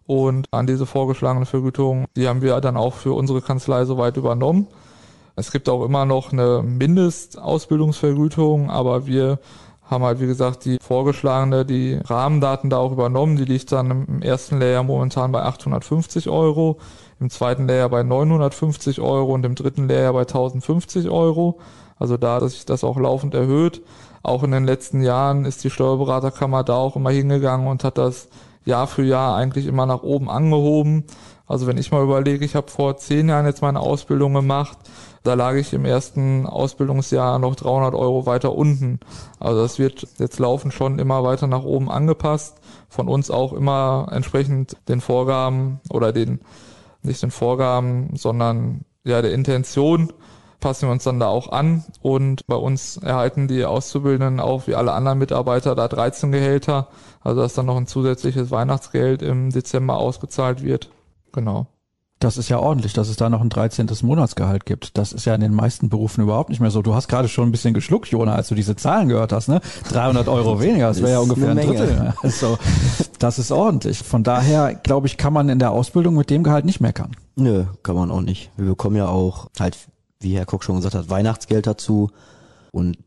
und 0.07 0.47
an 0.51 0.67
diese 0.67 0.85
vorgeschlagene 0.85 1.45
Vergütung, 1.45 2.05
die 2.15 2.27
haben 2.27 2.41
wir 2.41 2.59
dann 2.61 2.77
auch 2.77 2.95
für 2.95 3.13
unsere 3.13 3.41
Kanzlei 3.41 3.85
soweit 3.85 4.17
übernommen. 4.17 4.67
Es 5.35 5.51
gibt 5.51 5.69
auch 5.69 5.85
immer 5.85 6.05
noch 6.05 6.33
eine 6.33 6.61
Mindestausbildungsvergütung, 6.63 8.69
aber 8.69 9.07
wir 9.07 9.39
haben 9.91 10.05
halt, 10.05 10.21
wie 10.21 10.27
gesagt, 10.27 10.65
die 10.65 10.77
vorgeschlagene, 10.81 11.65
die 11.65 11.99
Rahmendaten 12.03 12.69
da 12.69 12.77
auch 12.77 12.93
übernommen. 12.93 13.35
Die 13.35 13.45
liegt 13.45 13.71
dann 13.73 14.05
im 14.07 14.21
ersten 14.21 14.59
Layer 14.59 14.83
momentan 14.83 15.33
bei 15.33 15.43
850 15.43 16.29
Euro, 16.29 16.79
im 17.19 17.29
zweiten 17.29 17.67
Layer 17.67 17.89
bei 17.89 18.01
950 18.01 19.01
Euro 19.01 19.33
und 19.33 19.45
im 19.45 19.55
dritten 19.55 19.89
Layer 19.89 20.13
bei 20.13 20.21
1050 20.21 21.09
Euro. 21.09 21.59
Also 21.99 22.17
da, 22.17 22.39
dass 22.39 22.53
sich 22.53 22.65
das 22.65 22.83
auch 22.83 22.97
laufend 22.97 23.33
erhöht. 23.33 23.81
Auch 24.23 24.43
in 24.43 24.51
den 24.51 24.65
letzten 24.65 25.03
Jahren 25.03 25.45
ist 25.45 25.63
die 25.63 25.69
Steuerberaterkammer 25.69 26.63
da 26.63 26.75
auch 26.75 26.95
immer 26.95 27.11
hingegangen 27.11 27.67
und 27.67 27.83
hat 27.83 27.97
das 27.97 28.29
Jahr 28.65 28.87
für 28.87 29.03
Jahr 29.03 29.35
eigentlich 29.35 29.65
immer 29.65 29.85
nach 29.85 30.03
oben 30.03 30.29
angehoben. 30.29 31.05
Also 31.47 31.67
wenn 31.67 31.77
ich 31.77 31.91
mal 31.91 32.03
überlege, 32.03 32.45
ich 32.45 32.55
habe 32.55 32.71
vor 32.71 32.97
zehn 32.97 33.27
Jahren 33.27 33.45
jetzt 33.45 33.61
meine 33.61 33.79
Ausbildung 33.79 34.33
gemacht, 34.33 34.77
da 35.23 35.33
lag 35.33 35.55
ich 35.55 35.73
im 35.73 35.85
ersten 35.85 36.47
Ausbildungsjahr 36.47 37.39
noch 37.39 37.55
300 37.55 37.93
Euro 37.93 38.25
weiter 38.25 38.55
unten. 38.55 38.99
Also 39.39 39.61
das 39.61 39.77
wird 39.77 40.07
jetzt 40.17 40.39
laufen 40.39 40.71
schon 40.71 40.97
immer 40.97 41.23
weiter 41.23 41.47
nach 41.47 41.63
oben 41.63 41.91
angepasst. 41.91 42.57
Von 42.89 43.07
uns 43.07 43.29
auch 43.29 43.53
immer 43.53 44.07
entsprechend 44.11 44.77
den 44.87 45.01
Vorgaben 45.01 45.79
oder 45.89 46.11
den, 46.11 46.39
nicht 47.03 47.21
den 47.21 47.31
Vorgaben, 47.31 48.15
sondern 48.15 48.85
ja, 49.03 49.21
der 49.21 49.33
Intention 49.33 50.13
passen 50.61 50.87
wir 50.87 50.91
uns 50.91 51.03
dann 51.03 51.19
da 51.19 51.27
auch 51.27 51.51
an 51.51 51.83
und 52.01 52.45
bei 52.47 52.55
uns 52.55 52.97
erhalten 52.97 53.47
die 53.47 53.65
Auszubildenden 53.65 54.39
auch 54.39 54.67
wie 54.67 54.75
alle 54.75 54.93
anderen 54.93 55.17
Mitarbeiter 55.17 55.75
da 55.75 55.87
13 55.87 56.31
Gehälter, 56.31 56.87
also 57.21 57.41
dass 57.41 57.53
dann 57.53 57.65
noch 57.67 57.77
ein 57.77 57.87
zusätzliches 57.87 58.51
Weihnachtsgeld 58.51 59.21
im 59.21 59.51
Dezember 59.51 59.97
ausgezahlt 59.97 60.63
wird. 60.63 60.89
Genau. 61.31 61.67
Das 62.21 62.37
ist 62.37 62.49
ja 62.49 62.59
ordentlich, 62.59 62.93
dass 62.93 63.09
es 63.09 63.15
da 63.15 63.31
noch 63.31 63.41
ein 63.41 63.49
13. 63.49 63.89
Monatsgehalt 64.03 64.67
gibt. 64.67 64.95
Das 64.95 65.11
ist 65.11 65.25
ja 65.25 65.33
in 65.33 65.41
den 65.41 65.55
meisten 65.55 65.89
Berufen 65.89 66.21
überhaupt 66.21 66.51
nicht 66.51 66.59
mehr 66.59 66.69
so. 66.69 66.83
Du 66.83 66.93
hast 66.93 67.07
gerade 67.07 67.27
schon 67.27 67.49
ein 67.49 67.51
bisschen 67.51 67.73
geschluckt, 67.73 68.09
Jona, 68.09 68.35
als 68.35 68.47
du 68.47 68.53
diese 68.53 68.75
Zahlen 68.75 69.09
gehört 69.09 69.33
hast, 69.33 69.47
ne? 69.47 69.59
300 69.89 70.27
Euro 70.27 70.59
weniger, 70.61 70.89
das 70.89 71.01
wäre 71.01 71.13
ja 71.13 71.19
ungefähr 71.19 71.49
ein 71.49 71.57
Drittel. 71.57 72.13
Also, 72.21 72.59
das 73.17 73.39
ist 73.39 73.51
ordentlich. 73.51 73.99
Von 74.03 74.23
daher, 74.23 74.75
glaube 74.75 75.07
ich, 75.07 75.17
kann 75.17 75.33
man 75.33 75.49
in 75.49 75.57
der 75.57 75.71
Ausbildung 75.71 76.13
mit 76.13 76.29
dem 76.29 76.43
Gehalt 76.43 76.65
nicht 76.65 76.79
meckern. 76.79 77.15
Nö, 77.35 77.65
kann 77.81 77.95
man 77.95 78.11
auch 78.11 78.21
nicht. 78.21 78.51
Wir 78.55 78.67
bekommen 78.67 78.97
ja 78.97 79.07
auch 79.07 79.49
halt, 79.59 79.75
wie 80.19 80.37
Herr 80.37 80.45
Koch 80.45 80.61
schon 80.61 80.75
gesagt 80.75 80.93
hat, 80.93 81.09
Weihnachtsgeld 81.09 81.65
dazu. 81.65 82.11
Und 82.71 82.97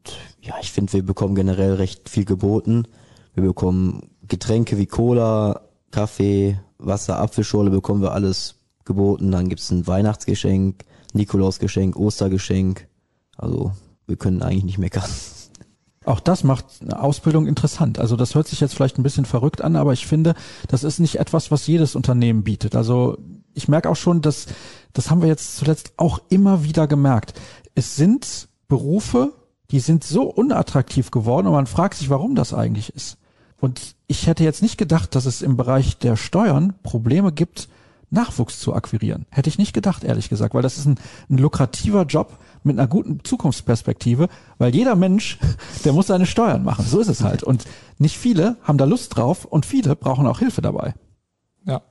ja, 0.40 0.55
ich 0.61 0.72
finde, 0.72 0.92
wir 0.92 1.05
bekommen 1.05 1.37
generell 1.37 1.74
recht 1.74 2.09
viel 2.09 2.24
geboten. 2.24 2.88
Wir 3.35 3.42
bekommen 3.42 4.11
Getränke 4.27 4.79
wie 4.79 4.87
Cola, 4.87 5.61
Kaffee, 5.90 6.59
Wasser, 6.79 7.18
Apfelschorle 7.18 7.70
bekommen 7.70 8.03
wir 8.03 8.12
alles 8.12 8.57
geboten. 8.85 9.31
Dann 9.31 9.49
gibt's 9.49 9.70
ein 9.70 9.87
Weihnachtsgeschenk, 9.87 10.85
Nikolausgeschenk, 11.12 11.97
Ostergeschenk. 11.97 12.88
Also 13.37 13.73
wir 14.07 14.16
können 14.16 14.42
eigentlich 14.42 14.64
nicht 14.64 14.79
meckern. 14.79 15.11
Auch 16.05 16.20
das 16.20 16.44
macht 16.44 16.66
eine 16.83 17.01
Ausbildung 17.03 17.47
interessant. 17.47 17.99
Also 17.99 18.16
das 18.16 18.35
hört 18.35 18.47
sich 18.47 18.61
jetzt 18.61 18.75
vielleicht 18.75 18.99
ein 18.99 19.03
bisschen 19.03 19.25
verrückt 19.25 19.62
an, 19.62 19.77
aber 19.77 19.92
ich 19.94 20.07
finde, 20.07 20.35
das 20.68 20.85
ist 20.85 20.99
nicht 20.99 21.18
etwas, 21.18 21.51
was 21.51 21.66
jedes 21.66 21.97
Unternehmen 21.97 22.44
bietet. 22.44 22.77
Also 22.77 23.16
ich 23.55 23.68
merke 23.68 23.88
auch 23.88 23.97
schon, 23.97 24.20
dass 24.20 24.47
das 24.92 25.11
haben 25.11 25.23
wir 25.23 25.29
jetzt 25.29 25.57
zuletzt 25.57 25.94
auch 25.97 26.20
immer 26.29 26.62
wieder 26.64 26.87
gemerkt. 26.87 27.40
Es 27.75 27.97
sind 27.97 28.49
Berufe, 28.68 29.33
die 29.70 29.81
sind 29.81 30.05
so 30.05 30.25
unattraktiv 30.25 31.11
geworden 31.11 31.47
und 31.47 31.55
man 31.55 31.66
fragt 31.66 31.94
sich, 31.94 32.11
warum 32.11 32.35
das 32.35 32.53
eigentlich 32.53 32.94
ist. 32.94 33.16
Und 33.61 33.95
ich 34.07 34.27
hätte 34.27 34.45
jetzt 34.45 34.62
nicht 34.62 34.79
gedacht, 34.79 35.14
dass 35.14 35.27
es 35.27 35.43
im 35.43 35.57
Bereich 35.57 35.99
der 35.99 36.17
Steuern 36.17 36.75
Probleme 36.83 37.33
gibt, 37.33 37.69
Nachwuchs 38.11 38.61
zu 38.61 38.75
akquirieren. 38.75 39.27
Hätte 39.31 39.49
ich 39.49 39.59
nicht 39.59 39.73
gedacht, 39.73 40.05
ehrlich 40.05 40.29
gesagt, 40.29 40.55
weil 40.55 40.62
das 40.62 40.79
ist 40.79 40.87
ein, 40.87 40.99
ein 41.29 41.38
lukrativer 41.38 42.05
Job 42.05 42.38
mit 42.62 42.79
einer 42.79 42.88
guten 42.88 43.23
Zukunftsperspektive, 43.25 44.29
weil 44.59 44.75
jeder 44.75 44.95
Mensch, 44.95 45.38
der 45.85 45.93
muss 45.93 46.07
seine 46.07 46.27
Steuern 46.27 46.64
machen. 46.64 46.85
So 46.87 47.01
ist 47.01 47.09
es 47.09 47.23
halt. 47.23 47.43
Und 47.43 47.64
nicht 47.99 48.17
viele 48.17 48.57
haben 48.62 48.79
da 48.79 48.85
Lust 48.85 49.17
drauf 49.17 49.45
und 49.45 49.67
viele 49.67 49.97
brauchen 49.97 50.27
auch 50.27 50.38
Hilfe 50.38 50.62
dabei. 50.62 50.95
Ja. 51.64 51.83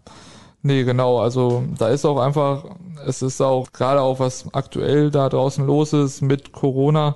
Nee, 0.61 0.83
genau. 0.83 1.19
Also 1.19 1.63
da 1.77 1.89
ist 1.89 2.05
auch 2.05 2.19
einfach, 2.19 2.63
es 3.05 3.21
ist 3.21 3.41
auch 3.41 3.73
gerade 3.73 4.01
auch 4.01 4.19
was 4.19 4.45
aktuell 4.53 5.11
da 5.11 5.27
draußen 5.27 5.65
los 5.65 5.91
ist 5.91 6.21
mit 6.21 6.53
Corona. 6.53 7.15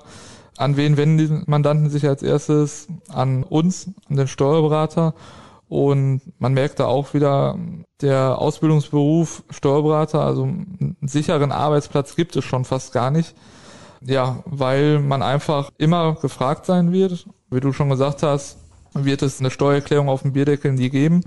An 0.58 0.76
wen 0.76 0.96
wenden 0.96 1.18
die 1.18 1.42
Mandanten 1.46 1.88
sich 1.88 2.06
als 2.06 2.22
erstes? 2.22 2.88
An 3.08 3.44
uns, 3.44 3.92
an 4.10 4.16
den 4.16 4.26
Steuerberater. 4.26 5.14
Und 5.68 6.20
man 6.40 6.52
merkt 6.52 6.80
da 6.80 6.86
auch 6.86 7.14
wieder, 7.14 7.56
der 8.00 8.38
Ausbildungsberuf 8.38 9.44
Steuerberater, 9.50 10.20
also 10.20 10.42
einen 10.42 10.96
sicheren 11.02 11.52
Arbeitsplatz 11.52 12.16
gibt 12.16 12.34
es 12.34 12.44
schon 12.44 12.64
fast 12.64 12.92
gar 12.92 13.12
nicht. 13.12 13.36
Ja, 14.00 14.42
weil 14.46 14.98
man 14.98 15.22
einfach 15.22 15.70
immer 15.78 16.14
gefragt 16.14 16.66
sein 16.66 16.90
wird. 16.90 17.26
Wie 17.50 17.60
du 17.60 17.72
schon 17.72 17.90
gesagt 17.90 18.24
hast, 18.24 18.58
wird 18.94 19.22
es 19.22 19.38
eine 19.38 19.52
Steuererklärung 19.52 20.08
auf 20.08 20.22
dem 20.22 20.32
Bierdeckel 20.32 20.72
nie 20.72 20.90
geben. 20.90 21.22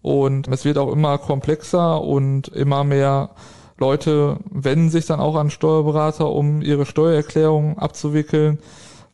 Und 0.00 0.46
es 0.46 0.64
wird 0.64 0.78
auch 0.78 0.92
immer 0.92 1.18
komplexer 1.18 2.00
und 2.02 2.46
immer 2.48 2.84
mehr 2.84 3.30
Leute 3.80 4.36
wenden 4.50 4.90
sich 4.90 5.06
dann 5.06 5.20
auch 5.20 5.36
an 5.36 5.50
Steuerberater, 5.50 6.30
um 6.30 6.60
ihre 6.60 6.84
Steuererklärung 6.84 7.78
abzuwickeln. 7.78 8.58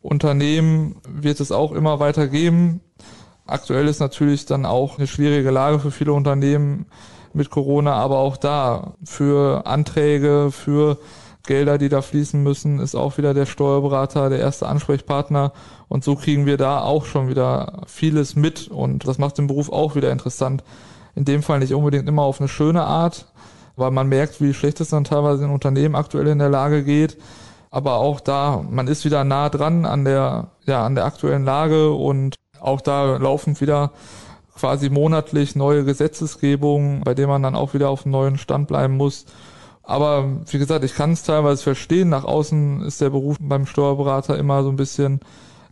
Unternehmen 0.03 0.97
wird 1.09 1.41
es 1.41 1.53
auch 1.53 1.73
immer 1.73 2.01
weiter 2.01 2.27
geben. 2.27 2.81
Aktuell 3.47 3.87
ist 3.87 4.01
natürlich 4.01 4.45
dann 4.45 4.67
auch 4.67 4.99
eine 4.99 5.07
schwierige 5.07 5.53
Lage 5.53 5.79
für 5.79 5.93
viele 5.93 6.13
Unternehmen 6.13 6.87
mit 7.33 7.51
Corona, 7.51 7.95
aber 7.95 8.19
auch 8.19 8.37
da 8.37 8.95
für 9.05 9.67
Anträge, 9.67 10.51
für 10.51 10.99
Gelder, 11.47 11.79
die 11.79 11.89
da 11.89 12.03
fließen 12.03 12.43
müssen, 12.43 12.81
ist 12.81 12.97
auch 12.97 13.19
wieder 13.19 13.35
der 13.35 13.47
Steuerberater 13.47 14.31
der 14.31 14.41
erste 14.41 14.67
Ansprechpartner. 14.67 15.53
Und 15.87 16.03
so 16.03 16.17
kriegen 16.17 16.45
wir 16.45 16.57
da 16.57 16.81
auch 16.81 17.05
schon 17.05 17.29
wieder 17.29 17.83
vieles 17.87 18.35
mit. 18.35 18.67
Und 18.67 19.07
das 19.07 19.19
macht 19.19 19.39
den 19.39 19.47
Beruf 19.47 19.71
auch 19.71 19.95
wieder 19.95 20.11
interessant. 20.11 20.65
In 21.15 21.25
dem 21.25 21.45
Fall 21.45 21.61
nicht 21.61 21.73
unbedingt 21.73 22.09
immer 22.09 22.23
auf 22.23 22.41
eine 22.41 22.49
schöne 22.49 22.83
Art, 22.83 23.27
weil 23.77 23.91
man 23.91 24.09
merkt, 24.09 24.41
wie 24.41 24.55
schlecht 24.55 24.81
es 24.81 24.91
dann 24.91 25.05
teilweise 25.05 25.45
in 25.45 25.51
Unternehmen 25.51 25.95
aktuell 25.95 26.27
in 26.27 26.39
der 26.39 26.49
Lage 26.49 26.83
geht. 26.83 27.19
Aber 27.71 27.97
auch 27.97 28.21
da, 28.21 28.65
man 28.69 28.89
ist 28.89 29.05
wieder 29.05 29.25
nah 29.25 29.49
dran 29.49 29.85
an 29.85 30.05
der, 30.05 30.49
ja, 30.65 30.85
an 30.85 30.95
der 30.95 31.05
aktuellen 31.05 31.45
Lage 31.45 31.91
und 31.93 32.37
auch 32.61 32.81
da 32.81 33.17
laufen 33.17 33.61
wieder 33.61 33.93
quasi 34.59 34.89
monatlich 34.89 35.55
neue 35.55 35.85
Gesetzesgebungen, 35.85 37.03
bei 37.05 37.15
denen 37.15 37.29
man 37.29 37.43
dann 37.43 37.55
auch 37.55 37.75
wieder 37.75 37.91
auf 37.91 38.05
einem 38.05 38.13
neuen 38.13 38.39
Stand 38.39 38.69
bleiben 38.69 38.97
muss. 38.97 39.27
Aber 39.83 40.25
wie 40.47 40.59
gesagt, 40.59 40.85
ich 40.85 40.95
kann 40.95 41.13
es 41.13 41.23
teilweise 41.23 41.63
verstehen. 41.63 42.09
Nach 42.09 42.25
außen 42.25 42.83
ist 42.83 43.01
der 43.01 43.11
Beruf 43.11 43.37
beim 43.41 43.67
Steuerberater 43.67 44.39
immer 44.39 44.63
so 44.63 44.71
ein 44.71 44.77
bisschen, 44.77 45.21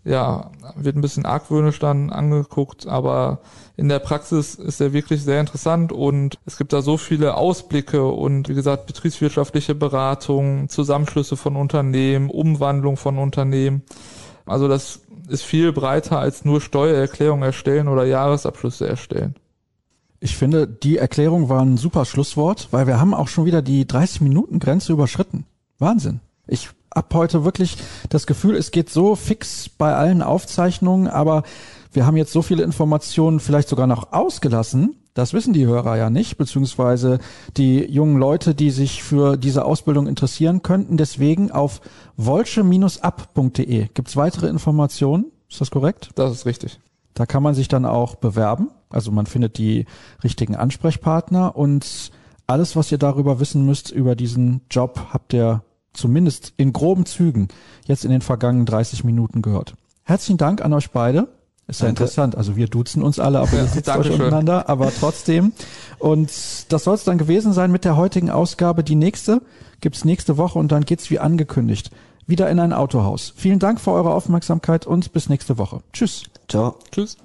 ja, 0.05 0.51
wird 0.77 0.97
ein 0.97 1.01
bisschen 1.01 1.27
argwöhnisch 1.27 1.79
dann 1.79 2.11
angeguckt, 2.11 2.87
aber 2.87 3.41
in 3.77 3.89
der 3.89 3.99
Praxis 3.99 4.55
ist 4.55 4.81
er 4.81 4.93
wirklich 4.93 5.23
sehr 5.23 5.41
interessant 5.41 5.91
und 5.91 6.39
es 6.47 6.57
gibt 6.57 6.73
da 6.73 6.81
so 6.81 6.97
viele 6.97 7.37
Ausblicke 7.37 8.05
und 8.05 8.49
wie 8.49 8.55
gesagt, 8.55 8.87
betriebswirtschaftliche 8.87 9.75
Beratung, 9.75 10.69
Zusammenschlüsse 10.69 11.37
von 11.37 11.57
Unternehmen, 11.57 12.31
Umwandlung 12.31 12.97
von 12.97 13.19
Unternehmen. 13.19 13.83
Also 14.47 14.69
das 14.69 15.01
ist 15.29 15.43
viel 15.43 15.73
breiter 15.73 16.19
als 16.19 16.45
nur 16.45 16.61
Steuererklärung 16.61 17.43
erstellen 17.43 17.89
oder 17.89 18.05
Jahresabschlüsse 18.05 18.87
erstellen. 18.87 19.35
Ich 20.21 20.37
finde, 20.37 20.67
die 20.69 20.99
Erklärung 20.99 21.49
war 21.49 21.61
ein 21.61 21.77
super 21.77 22.05
Schlusswort, 22.05 22.69
weil 22.71 22.87
wir 22.87 23.01
haben 23.01 23.13
auch 23.13 23.29
schon 23.29 23.45
wieder 23.45 23.61
die 23.61 23.85
30-Minuten-Grenze 23.85 24.93
überschritten. 24.93 25.47
Wahnsinn. 25.79 26.21
Ich 26.47 26.71
hab 26.95 27.13
heute 27.13 27.45
wirklich 27.45 27.77
das 28.09 28.27
Gefühl, 28.27 28.55
es 28.55 28.71
geht 28.71 28.89
so 28.89 29.17
fix 29.17 29.69
bei 29.69 29.95
allen 29.95 30.23
Aufzeichnungen, 30.23 31.09
aber 31.09 31.43
wir 31.95 32.07
haben 32.07 32.17
jetzt 32.17 32.33
so 32.33 32.43
viele 32.43 32.63
Informationen 32.63 33.41
vielleicht 33.41 33.69
sogar 33.69 33.87
noch 33.87 34.13
ausgelassen, 34.13 34.97
das 35.15 35.33
wissen 35.33 35.53
die 35.53 35.67
Hörer 35.67 35.97
ja 35.97 36.11
nicht, 36.11 36.37
beziehungsweise 36.39 37.21
die 37.57 37.85
jungen 37.85 38.19
Leute, 38.19 38.57
die 38.57 38.71
sich 38.71 39.05
für 39.05 39.37
diese 39.37 39.65
Ausbildung 39.65 40.09
interessieren 40.09 40.63
könnten. 40.63 40.97
Deswegen 40.97 41.53
auf 41.53 41.81
wolsche-ab.de 42.17 43.89
gibt's 43.95 44.17
weitere 44.17 44.49
Informationen. 44.49 45.27
Ist 45.49 45.61
das 45.61 45.71
korrekt? 45.71 46.11
Das 46.17 46.33
ist 46.33 46.47
richtig. 46.47 46.81
Da 47.15 47.27
kann 47.27 47.45
man 47.45 47.55
sich 47.55 47.69
dann 47.69 47.87
auch 47.87 48.17
bewerben. 48.17 48.71
Also 48.91 49.13
man 49.13 49.27
findet 49.27 49.57
die 49.57 49.87
richtigen 50.25 50.57
Ansprechpartner 50.57 51.55
und 51.55 52.11
alles, 52.49 52.75
was 52.75 52.91
ihr 52.91 52.99
darüber 52.99 53.39
wissen 53.39 53.65
müsst, 53.65 53.93
über 53.93 54.17
diesen 54.17 54.63
Job, 54.69 55.01
habt 55.13 55.33
ihr 55.33 55.63
zumindest 55.93 56.55
in 56.57 56.73
groben 56.73 57.07
Zügen 57.07 57.47
jetzt 57.87 58.05
in 58.05 58.11
den 58.11 58.21
vergangenen 58.21 58.67
30 58.67 59.05
Minuten 59.05 59.43
gehört. 59.43 59.75
Herzlichen 60.03 60.39
Dank 60.39 60.61
an 60.61 60.73
euch 60.73 60.91
beide. 60.91 61.29
Ist 61.67 61.81
ja 61.81 61.89
interessant. 61.89 62.37
Also 62.37 62.57
wir 62.57 62.67
duzen 62.67 63.03
uns 63.03 63.19
alle, 63.19 63.41
aber 63.41 63.57
ihr 63.57 63.65
sitzt 63.65 63.89
euch 63.89 64.11
untereinander, 64.11 64.69
aber 64.69 64.93
trotzdem. 64.93 65.53
Und 65.99 66.31
das 66.69 66.85
soll 66.85 66.95
es 66.95 67.05
dann 67.05 67.17
gewesen 67.17 67.53
sein 67.53 67.73
mit 67.73 67.85
der 67.85 67.97
heutigen 67.97 68.31
Ausgabe. 68.31 68.85
Die 68.85 68.97
nächste 68.97 69.41
gibt's 69.81 70.05
nächste 70.05 70.37
Woche 70.37 70.59
und 70.59 70.73
dann 70.73 70.85
geht's 70.85 71.11
wie 71.11 71.19
angekündigt 71.19 71.91
wieder 72.27 72.51
in 72.51 72.59
ein 72.59 72.73
Autohaus. 72.73 73.33
Vielen 73.37 73.59
Dank 73.59 73.81
für 73.81 73.93
eure 73.93 74.15
Aufmerksamkeit 74.15 74.87
und 74.87 75.13
bis 75.13 75.29
nächste 75.29 75.59
Woche. 75.59 75.83
Tschüss. 75.93 76.25
Ciao. 76.49 76.77
Tschüss. 76.91 77.17